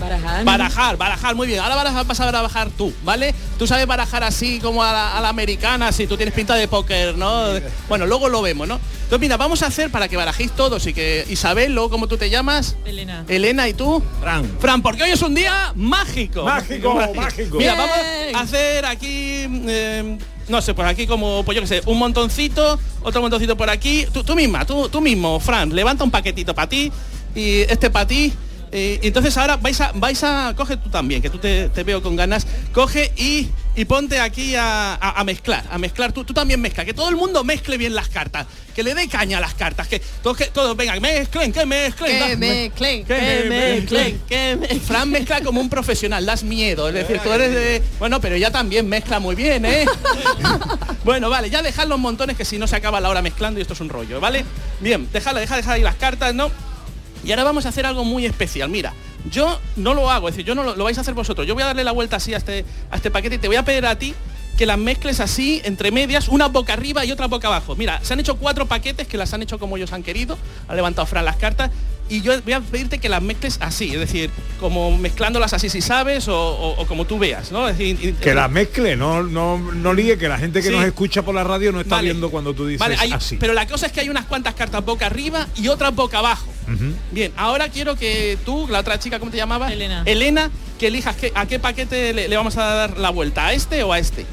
[0.00, 0.44] Barajar.
[0.44, 1.60] Barajar, barajar, muy bien.
[1.60, 3.34] Ahora vas a barajar tú, ¿vale?
[3.58, 6.68] Tú sabes barajar así como a la, a la americana, si tú tienes pinta de
[6.68, 7.48] póker, ¿no?
[7.88, 8.78] Bueno, luego lo vemos, ¿no?
[9.08, 12.18] Entonces, mira, vamos a hacer para que barajéis todos y que Isabel, luego, ¿cómo tú
[12.18, 12.76] te llamas?
[12.84, 13.24] Elena.
[13.26, 14.02] Elena, ¿y tú?
[14.20, 14.44] Fran.
[14.60, 16.44] Fran, porque hoy es un día mágico.
[16.44, 17.56] Mágico, mágico.
[17.56, 17.96] Mira, vamos
[18.34, 20.18] a hacer aquí, eh,
[20.48, 24.06] no sé, por aquí como, pues yo qué sé, un montoncito, otro montoncito por aquí.
[24.12, 26.92] Tú, tú misma, tú, tú mismo, Fran, levanta un paquetito para ti
[27.34, 28.32] y este para ti.
[28.72, 32.02] Eh, entonces ahora vais a, vais a, coge tú también, que tú te, te veo
[32.02, 36.10] con ganas, coge y y ponte aquí a, a- a mezclar, a mezclar.
[36.12, 38.44] Tú, tú también mezcla, que todo el mundo mezcle bien las cartas,
[38.74, 42.18] que le dé caña a las cartas, que todos, que todos vengan, mezclen, que mezclen.
[42.30, 44.18] Que mezclen, que que mezclen,
[44.60, 47.80] mezclen, Fran mezcla como un profesional, das miedo, es decir, tú eres de...
[48.00, 49.84] Bueno, pero ella también mezcla muy bien, ¿eh?
[51.04, 53.62] bueno, vale, ya dejad los montones que si no se acaba la hora mezclando y
[53.62, 54.44] esto es un rollo, ¿vale?
[54.80, 56.50] Bien, dejadla, dejad, dejad ahí las cartas, ¿no?
[57.28, 58.70] Y ahora vamos a hacer algo muy especial.
[58.70, 58.94] Mira,
[59.30, 61.46] yo no lo hago, es decir, yo no lo, vais a hacer vosotros.
[61.46, 63.56] Yo voy a darle la vuelta así a este, a este paquete y te voy
[63.56, 64.14] a pedir a ti
[64.56, 67.76] que las mezcles así, entre medias, una boca arriba y otra boca abajo.
[67.76, 70.38] Mira, se han hecho cuatro paquetes que las han hecho como ellos han querido.
[70.68, 71.70] Ha levantado Fran las cartas.
[72.10, 75.82] Y yo voy a pedirte que las mezcles así, es decir, como mezclándolas así si
[75.82, 77.68] sabes o, o- o como tú veas, ¿no?
[77.68, 80.74] Es decir, Que la mezcle, no, no, no líe, que la gente que Sí.
[80.74, 82.08] nos escucha por la radio no está Vale.
[82.08, 83.36] viendo cuando tú dices Vale, hay- así.
[83.36, 86.48] pero la cosa es que hay unas cuantas cartas boca arriba y otras boca abajo.
[87.12, 89.72] Bien, ahora quiero que tú, la otra chica, ¿cómo te llamabas?
[89.72, 90.02] Elena.
[90.04, 93.52] Elena, que elijas qué- a qué paquete le, le vamos a dar la vuelta, ¿a
[93.54, 94.26] este o a este?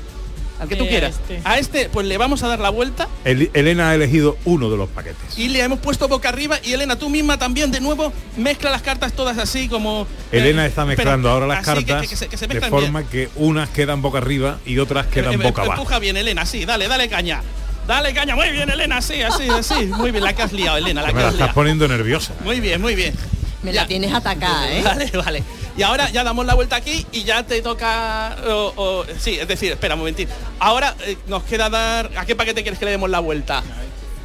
[0.60, 1.16] Al que tú a quieras.
[1.16, 1.42] este.
[1.44, 4.78] A este, pues le vamos a dar la vuelta El- Elena ha elegido uno de
[4.78, 5.38] los paquetes.
[5.38, 8.82] y le hemos puesto boca arriba y Elena, tú misma también de nuevo mezcla las
[8.82, 10.08] cartas todas así como...
[10.32, 12.48] Elena eh, está espera, mezclando ahora las así que- cartas que- que se- que se
[12.48, 13.12] de forma bien.
[13.12, 15.82] que unas quedan boca arriba y otras quedan Eh, eh, boca abajo.
[15.82, 17.42] Empuja bien, Elena, sí, dale, dale caña.
[17.88, 19.76] Dale caña, muy bien, Elena, sí, así, así.
[19.96, 21.54] Muy bien, la que has liado, Elena, la Me que la has estás liado.
[21.54, 22.34] poniendo nerviosa.
[22.44, 23.14] Muy bien, muy bien.
[23.62, 24.82] Me la tienes atacada, ¿eh?
[24.84, 25.44] Vale, vale.
[25.78, 28.38] Y ahora ya damos la vuelta aquí y ya te toca...
[28.48, 30.32] o- o- sí, es decir, espera un momentito.
[30.60, 32.12] Ahora eh, nos queda dar...
[32.16, 33.62] ¿A qué paquete quieres que le demos la vuelta?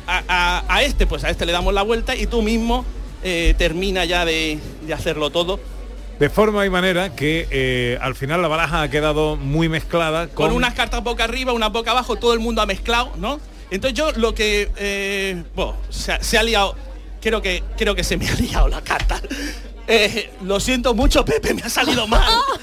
[0.07, 2.84] A, a- a este, pues a este le damos la vuelta y tú mismo
[3.24, 5.59] eh, termina ya de, de hacerlo todo.
[6.20, 10.46] De forma y manera que eh, al final la baraja ha quedado muy mezclada con,
[10.48, 13.40] Con unas cartas boca arriba, unas boca abajo, todo el mundo ha mezclado, ¿no?
[13.72, 14.70] Entonces yo lo que...
[14.76, 16.76] eh, bueno, se, ha- se ha liado...
[17.20, 19.20] Creo que, creo que se me ha liado la carta.
[19.93, 22.22] Eh, lo siento mucho, Pepe, me ha salido mal.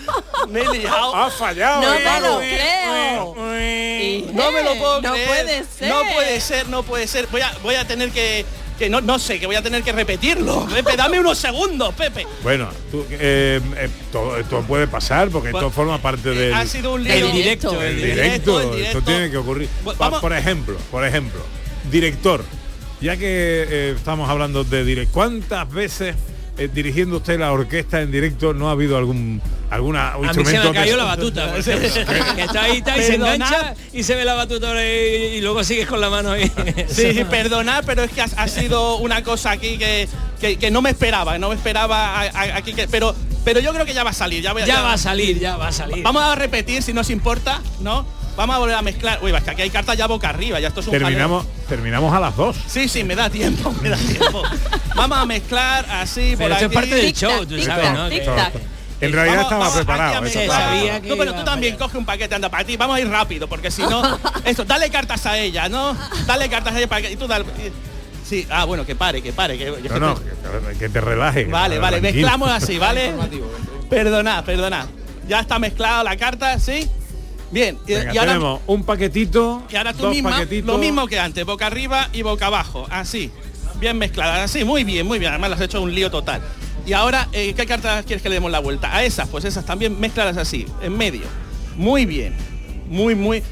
[0.50, 1.14] Me he liado.
[1.14, 1.82] Ha fallado.
[1.82, 2.00] No eh.
[2.06, 3.36] me lo creo.
[4.34, 5.28] No me lo puedo No creer.
[5.28, 5.90] puede ser.
[5.90, 7.28] No puede ser, no puede ser.
[7.32, 8.46] Voy a, voy a tener que,
[8.80, 10.66] que no, no sé, que voy a tener que repetirlo.
[10.68, 12.26] Pepe, dame unos segundos, Pepe.
[12.44, 16.94] Bueno, tú, eh, eh, todo esto puede pasar porque esto forma parte del ha sido
[16.94, 17.14] un lío.
[17.14, 19.68] del El directo, el el directo, esto tiene que ocurrir.
[19.98, 21.42] Vamos- por ejemplo, por ejemplo,
[21.92, 22.44] director,
[23.02, 26.16] ya que eh, estamos hablando de directo, ¿cuántas veces
[26.58, 30.40] eh, dirigiendo usted la orquesta en directo no ha habido algún alguna A mí se
[30.42, 31.54] instrumento me cayó de- la batuta.
[32.36, 35.64] que está ahí, está, y se engancha y se ve la batuta y, y luego
[35.64, 36.50] sigues con la mano ahí.
[36.88, 40.08] Sí, sí, perdonad, pero es que ha, ha sido una cosa aquí que,
[40.40, 43.72] que, que no me esperaba, no me esperaba a- a- aquí que, pero pero yo
[43.74, 45.72] creo que ya va a salir, ya, voy Ya va a salir, ya va a
[45.72, 46.04] salir.
[46.04, 48.06] Vamos a repetir si nos importa, ¿no?
[48.38, 49.20] Vamos a volver a mezclar.
[49.22, 51.08] Uy, va, es que aquí hay cartas ya boca arriba, ya esto es un jaleo.
[51.08, 52.56] terminamos terminamos a las dos.
[52.68, 54.44] Sí, sí, me da tiempo, me da tiempo.
[54.96, 56.76] Vamos a mezclar así por Pero es aquí.
[56.76, 58.08] parte del show, tú sabes, ¿no?
[59.00, 60.10] En realidad Vamos- estaba vamos preparado.
[60.10, 60.44] aquí a eso mezclar.
[60.60, 62.78] estaba- sabía que No, pero tú también coge un paquete, anda para ti.
[62.78, 64.02] Vamos a ir rápido, porque si no,
[64.46, 65.96] esto, dale cartas a ella, ¿no?
[66.26, 67.46] Dale cartas a ella para que y tú dale.
[68.28, 69.58] Sí, ah, bueno, que pare, que pare.
[69.58, 71.46] Que, No, que- no, que, que te relaje.
[71.46, 72.28] Vale, vale, tranquilo.
[72.28, 73.14] mezclamos así, ¿vale?
[73.90, 74.88] Perdona, perdona.
[75.28, 76.90] Ya está mezclada la carta, ¿sí?
[77.52, 80.68] Bien, y, Venga, y ahora, tenemos un paquetito, y ahora tú dos misma, paquetitos.
[80.68, 83.32] lo mismo que antes, boca arriba y boca abajo, así.
[83.80, 85.32] Bien mezcladas, así, muy bien, muy bien.
[85.32, 86.42] Además las has hecho un lío total.
[86.86, 88.96] Y ahora, eh, ¿qué cartas quieres que le demos la vuelta?
[88.96, 91.24] A esas, pues esas también mezcladas así, en medio.
[91.76, 92.34] Muy bien.
[92.90, 93.44] Muy, muy,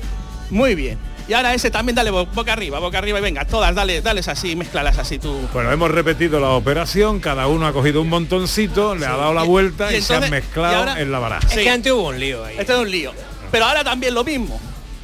[0.50, 0.98] muy bien.
[1.28, 4.28] Y ahora ese también dale bo- boca arriba, boca arriba y venga, todas, dale, dales
[4.28, 5.40] así, mezclalas así tú.
[5.54, 9.44] Bueno, hemos repetido la operación, cada uno ha cogido un montoncito, le ha dado la
[9.44, 11.48] vuelta y, y se han mezclado y ahora- en la baraja.
[11.50, 11.58] Sí.
[11.60, 12.56] Es que antes hubo un lío ahí.
[12.60, 13.12] Este es un lío.
[13.56, 14.60] Pero ahora también lo mismo.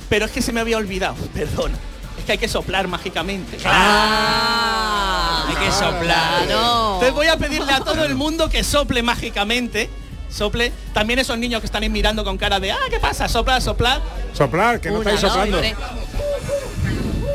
[0.09, 1.77] Pero es que se me había olvidado, perdona.
[2.17, 3.57] Es que hay que soplar mágicamente.
[3.63, 6.41] Hay que soplar.
[6.41, 9.89] Entonces voy a pedirle a todo el mundo que sople mágicamente.
[10.29, 10.73] Sople.
[10.93, 13.29] También esos niños que están ahí mirando con cara de, ah, ¿qué pasa?
[13.29, 14.01] Soplar, soplar.
[14.33, 15.61] Soplar, que no Una, estáis soplando.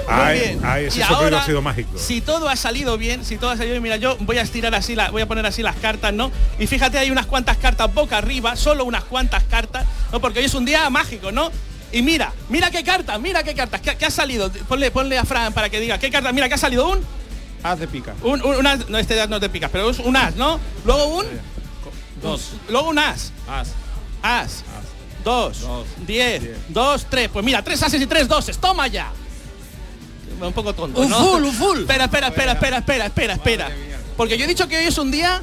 [0.08, 0.60] Ay, bien.
[0.64, 1.90] ay, ese Y soplido ahora, ha sido mágico.
[1.98, 4.74] Si todo ha salido bien, si todo ha salido bien, mira, yo voy a estirar
[4.74, 6.30] así, la, voy a poner así las cartas, ¿no?
[6.58, 10.20] Y fíjate, hay unas cuantas cartas boca arriba, solo unas cuantas cartas, ¿no?
[10.20, 11.50] Porque hoy es un día mágico, ¿no?
[11.92, 14.50] Y mira, mira qué cartas, mira qué cartas, ¿qué, qué ha salido?
[14.68, 16.32] Ponle, ponle a Fran para que diga, ¿qué cartas?
[16.34, 16.88] Mira, ¿qué ha salido?
[16.88, 17.00] Un,
[17.62, 18.14] Haz de pica.
[18.22, 20.60] un, un, un as, no, este no te picas, pero es un as, ¿no?
[20.84, 21.26] Luego un,
[22.22, 22.52] Dos.
[22.68, 23.68] luego un as, As.
[24.22, 24.64] as,
[25.24, 25.64] dos,
[26.06, 29.10] diez, dos, tres, pues mira, tres ases y tres doses, toma ya.
[30.40, 31.16] Un poco tonto, Un ¿no?
[31.18, 31.80] full, un full.
[31.80, 33.70] Espera, espera, espera, espera, espera, espera, espera.
[34.16, 35.42] Porque yo he dicho que hoy es un día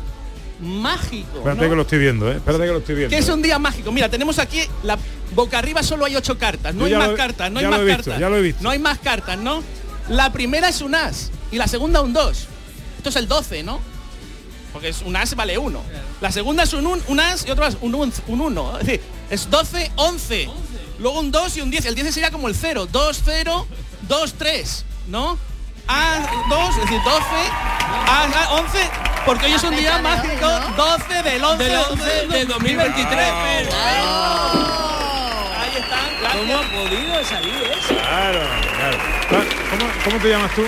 [0.60, 1.38] mágico.
[1.38, 1.70] Espérate ¿no?
[1.70, 2.36] que lo estoy viendo, ¿eh?
[2.38, 3.10] Espérate que lo estoy viendo.
[3.16, 3.92] Que es un día mágico.
[3.92, 4.98] Mira, tenemos aquí la
[5.36, 6.74] boca arriba solo hay ocho cartas.
[6.76, 8.20] No hay más lo cartas, no hay más visto, cartas.
[8.20, 8.64] ya lo he visto.
[8.64, 9.64] No hay más cartas, ¿no?
[10.10, 12.48] La primera es un as y la segunda un 2.
[12.98, 13.80] Esto es el 12, ¿no?
[14.72, 15.82] Porque es un as vale uno.
[16.22, 18.14] La segunda es un, un, un as y otro as un 1.
[18.28, 18.80] Un, uno.
[18.80, 20.50] Es decir, es 12, 11.
[21.00, 21.86] luego un 2 y un 10.
[21.86, 22.88] El 10 sería como el 0.
[22.92, 23.68] 2, 0,
[24.08, 25.38] 2, 3, ¿no?
[25.88, 27.26] A 2, es decir, 12,
[28.08, 28.90] a, a 11,
[29.26, 30.48] porque hoy es un día mágico,
[30.78, 33.20] 12 del 11 Del 11 del 2023.
[35.58, 36.42] Ahí están, gracias.
[36.42, 37.96] ¿Cómo ha podido salir eso?
[37.96, 38.40] Claro,
[38.78, 38.98] claro.
[39.70, 40.64] ¿Cómo, cómo te llamas tú?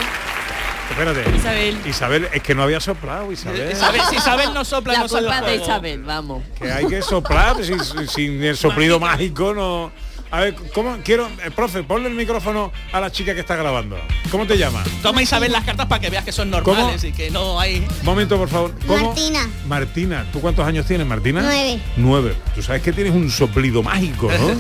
[0.90, 1.24] Espérate.
[1.36, 1.82] Isabel.
[1.86, 3.72] Isabel, es que no había soplado, Isabel.
[3.72, 5.56] Isabel, si Isabel no sopla, La no culpa de.
[5.56, 6.44] Isabel, vamos.
[6.60, 9.92] Que hay que soplar, sin, sin el soplido mágico no.
[10.32, 13.98] A ver, ¿cómo quiero, eh, profe, ponle el micrófono a la chica que está grabando.
[14.32, 14.88] ¿Cómo te llamas?
[15.02, 17.86] Toma Isabel las cartas para que veas que son normales y que no hay...
[18.04, 18.74] Momento, por favor.
[18.88, 19.08] ¿Cómo?
[19.08, 19.50] Martina.
[19.68, 21.42] Martina, ¿tú cuántos años tienes, Martina?
[21.42, 21.80] Nueve.
[21.96, 22.36] Nueve.
[22.54, 24.56] Tú sabes que tienes un soplido mágico, ¿no?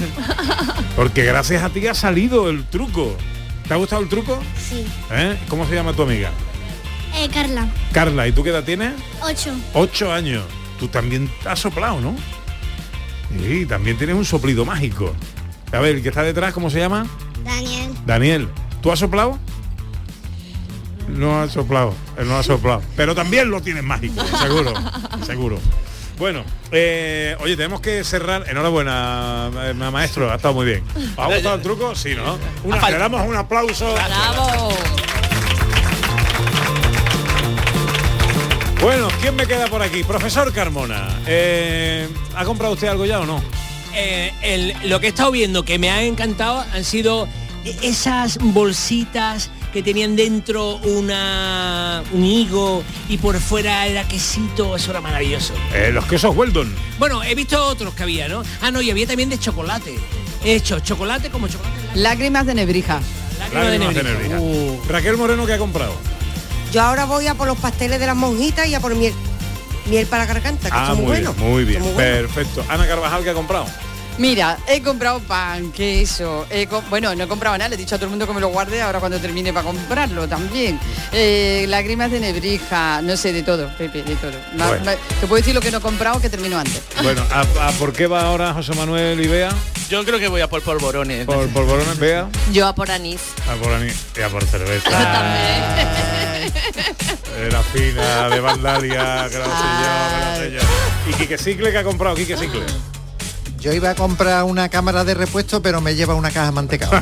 [0.95, 3.17] Porque gracias a ti ha salido el truco.
[3.67, 4.39] ¿Te ha gustado el truco?
[4.57, 4.85] Sí.
[5.11, 5.37] ¿Eh?
[5.49, 6.31] ¿Cómo se llama tu amiga?
[7.15, 7.67] Eh, Carla.
[7.91, 8.93] Carla, ¿y tú qué edad tienes?
[9.21, 9.53] Ocho.
[9.73, 10.43] Ocho años.
[10.79, 12.15] Tú también has soplado, ¿no?
[13.41, 15.15] Sí, también tienes un soplido mágico.
[15.71, 17.05] A ver, el que está detrás, ¿cómo se llama?
[17.43, 17.91] Daniel.
[18.05, 18.49] Daniel.
[18.81, 19.37] ¿Tú has soplado?
[21.07, 22.81] No has soplado, él no ha soplado.
[22.95, 24.73] Pero también lo tienes mágico, seguro,
[25.25, 25.59] seguro.
[26.17, 28.45] Bueno, eh, oye, tenemos que cerrar.
[28.49, 30.83] Enhorabuena, ma- maestro, ha estado muy bien.
[31.15, 31.93] ¿Os ha gustado el truco?
[31.93, 32.37] Sí, ¿no?
[32.63, 33.93] Una- le damos un aplauso.
[33.93, 34.69] Bravo.
[38.81, 40.03] Bueno, ¿quién me queda por aquí?
[40.03, 43.41] Profesor Carmona, eh, ¿ha comprado usted algo ya o no?
[43.95, 47.27] Eh, el- lo que he estado viendo que me ha encantado han sido
[47.81, 55.01] esas bolsitas que tenían dentro una un higo y por fuera era quesito, eso era
[55.01, 55.53] maravilloso.
[55.73, 56.73] Eh, los quesos Weldon.
[56.99, 58.43] Bueno, he visto otros que había, ¿no?
[58.61, 59.95] Ah, no, y había también de chocolate.
[60.43, 61.75] He hecho chocolate como chocolate.
[61.95, 63.01] Lágrimas de nebrija.
[63.39, 64.35] Lágrima de Lágrimas de nebrija.
[64.37, 64.83] nebrija.
[64.87, 65.93] Raquel Moreno, ¿qué ha comprado?
[66.71, 69.13] Yo ahora voy a por los pasteles de las monjitas y a por miel.
[69.87, 71.51] Miel para garganta, que Ah, son muy muy bien, buenos.
[71.51, 72.63] muy bien, muy perfecto.
[72.69, 73.65] Ana Carvajal, ¿qué ha comprado?
[74.17, 77.95] Mira, he comprado pan, queso, he co- bueno, no he comprado nada, le he dicho
[77.95, 80.79] a todo el mundo que me lo guarde ahora cuando termine para comprarlo también.
[81.11, 84.31] Eh, lágrimas de nebrija, no sé, de todo, Pepe, de todo.
[84.55, 84.85] Ma- Bueno.
[84.85, 86.81] ma- te puedo decir lo que no he comprado que termino antes.
[87.03, 89.49] Bueno, ¿a, a por qué va ahora José Manuel y Bea?
[89.89, 91.25] Yo creo que voy a por polvorones.
[91.25, 92.29] Por polvorones, Bea.
[92.53, 93.19] Yo a por anís.
[93.51, 94.89] A por ani- y a por cerveza.
[97.37, 99.51] Era fina, de Vandalia, que no sé
[99.81, 100.61] yo, que no sé yo.
[101.11, 102.15] ¿Y Quique Cicle que ha comprado?
[102.15, 102.63] Quique Cicle.
[103.65, 107.01] Yo iba a comprar una cámara de repuesto, pero me lleva una caja mantecado.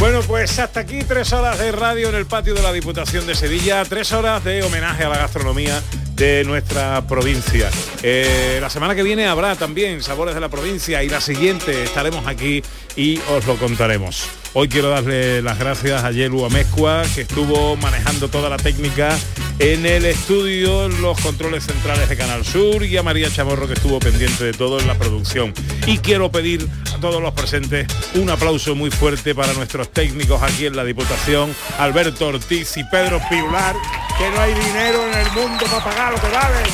[0.00, 3.36] Bueno, pues hasta aquí tres horas de radio en el patio de la Diputación de
[3.36, 5.80] Sevilla, tres horas de homenaje a la gastronomía
[6.16, 7.70] de nuestra provincia.
[8.02, 12.26] Eh, la semana que viene habrá también Sabores de la Provincia y la siguiente estaremos
[12.26, 12.60] aquí
[12.96, 14.28] y os lo contaremos.
[14.56, 19.18] Hoy quiero darle las gracias a Yelu Amezcua, que estuvo manejando toda la técnica
[19.58, 23.72] en el estudio, en los controles centrales de Canal Sur, y a María Chamorro, que
[23.72, 25.52] estuvo pendiente de todo en la producción.
[25.86, 30.66] Y quiero pedir a todos los presentes un aplauso muy fuerte para nuestros técnicos aquí
[30.66, 33.74] en la Diputación, Alberto Ortiz y Pedro Piular,
[34.16, 36.66] que no hay dinero en el mundo para pagar lo que valen.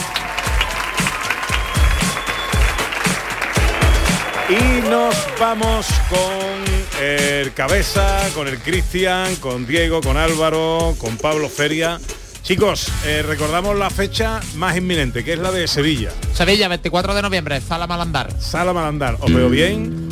[4.50, 11.48] Y nos vamos con el Cabeza, con el Cristian, con Diego, con Álvaro, con Pablo
[11.48, 11.98] Feria.
[12.42, 16.10] Chicos, eh, recordamos la fecha más inminente, que es la de Sevilla.
[16.34, 18.30] Sevilla, 24 de noviembre, Sala Malandar.
[18.38, 20.08] Sala Malandar, os veo bien,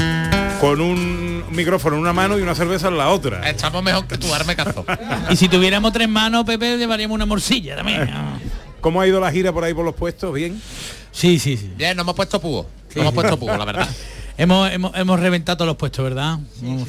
[0.60, 3.48] con un micrófono en una mano y una cerveza en la otra.
[3.48, 4.84] Estamos mejor que tú, darme cazo.
[5.30, 8.08] Y si tuviéramos tres manos, Pepe, llevaríamos una morcilla también.
[8.80, 10.32] ¿Cómo ha ido la gira por ahí por los puestos?
[10.32, 10.60] ¿Bien?
[11.12, 11.72] Sí, sí, sí.
[11.76, 12.66] Bien, nos hemos puesto púo.
[12.88, 13.88] Nos hemos puesto púo, la verdad.
[14.38, 16.38] hemos, hemos, hemos reventado todos los puestos, ¿verdad?
[16.62, 16.86] Yo Bueno.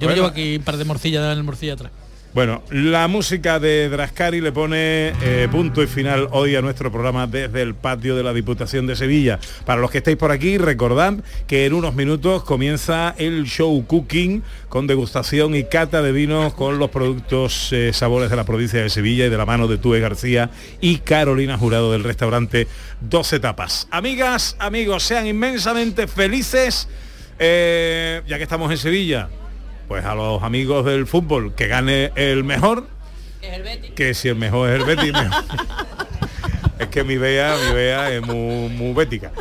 [0.00, 1.92] me llevo aquí un par de morcillas en el morcilla atrás.
[2.34, 7.26] Bueno, la música de Drascari le pone eh, punto y final hoy a nuestro programa
[7.26, 9.40] desde el patio de la Diputación de Sevilla.
[9.64, 11.14] Para los que estáis por aquí, recordad
[11.46, 16.78] que en unos minutos comienza el show Cooking con degustación y cata de vinos con
[16.78, 19.98] los productos eh, sabores de la provincia de Sevilla y de la mano de Tue
[19.98, 20.50] García
[20.82, 22.68] y Carolina Jurado del restaurante
[23.00, 23.88] Dos Etapas.
[23.90, 26.88] Amigas, amigos, sean inmensamente felices
[27.38, 29.28] eh, ya que estamos en Sevilla
[29.88, 32.86] pues a los amigos del fútbol que gane el mejor
[33.94, 35.44] que si el mejor es el Betis mejor.
[36.78, 39.32] es que mi vea mi vea es muy, muy bética.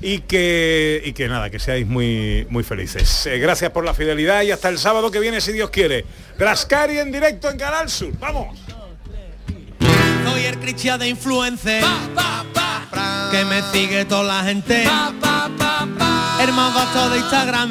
[0.00, 3.26] Y que y que nada que seáis muy muy felices.
[3.26, 6.04] Eh, gracias por la fidelidad y hasta el sábado que viene si Dios quiere.
[6.38, 8.12] Drascari en directo en Canal Sur.
[8.18, 8.58] Vamos.
[10.24, 11.84] Soy el cristiano de influencer.
[13.30, 14.84] Que me sigue toda la gente.
[16.42, 17.68] El más vasto de Instagram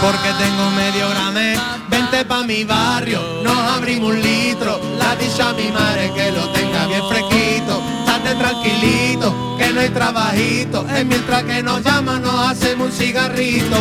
[0.00, 1.54] porque tengo medio grame.
[1.88, 4.80] Vente pa' mi barrio, nos abrimos un litro.
[4.98, 7.82] La dicha a mi madre que lo tenga bien fresquito.
[8.06, 10.86] Date tranquilito, que no hay trabajito.
[10.88, 13.76] Es mientras que nos llaman nos hacemos un cigarrito.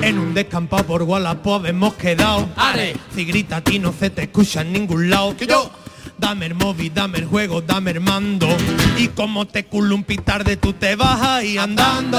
[0.00, 2.48] En un descampado por Gualapo hemos quedado.
[2.56, 2.96] Are.
[3.14, 5.36] Si grita a ti no se te escucha en ningún lado.
[5.36, 5.70] Que yo.
[6.18, 8.48] Dame el móvil, dame el juego, dame el mando.
[8.96, 12.18] Y como te culo un pitarde, tú te vas ahí andando.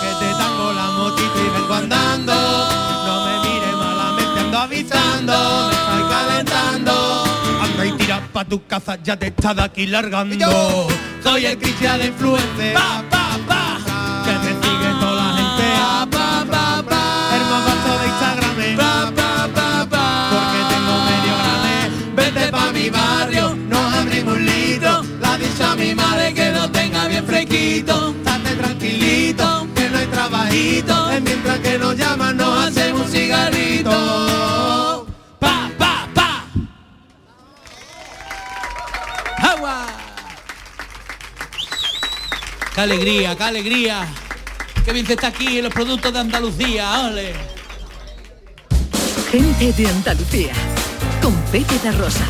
[0.00, 2.34] Que te tango la motito y vengo andando.
[2.34, 5.68] No me mires malamente, ando avisando.
[5.68, 7.24] Me estoy calentando.
[7.62, 10.86] Anda y tira pa' tu casa, ya te está de aquí largando.
[11.22, 12.74] Soy el Cristian de influencer.
[12.74, 14.22] Pa, pa, pa.
[14.24, 14.65] Que te
[25.94, 28.14] que lo tenga bien fresquito.
[28.18, 31.10] Estate tranquilito, que no hay trabajito.
[31.10, 35.06] Es mientras que nos llaman, nos hacemos un cigarrito.
[35.38, 36.44] Pa, pa, pa.
[39.38, 39.86] ¡Agua!
[42.74, 44.06] ¡Qué alegría, qué alegría!
[44.84, 47.06] ¡Qué bien se está aquí en los productos de Andalucía!
[47.06, 47.34] ¡Ole!
[49.30, 50.52] Gente de Andalucía,
[51.20, 52.24] con Pepe da Rosa.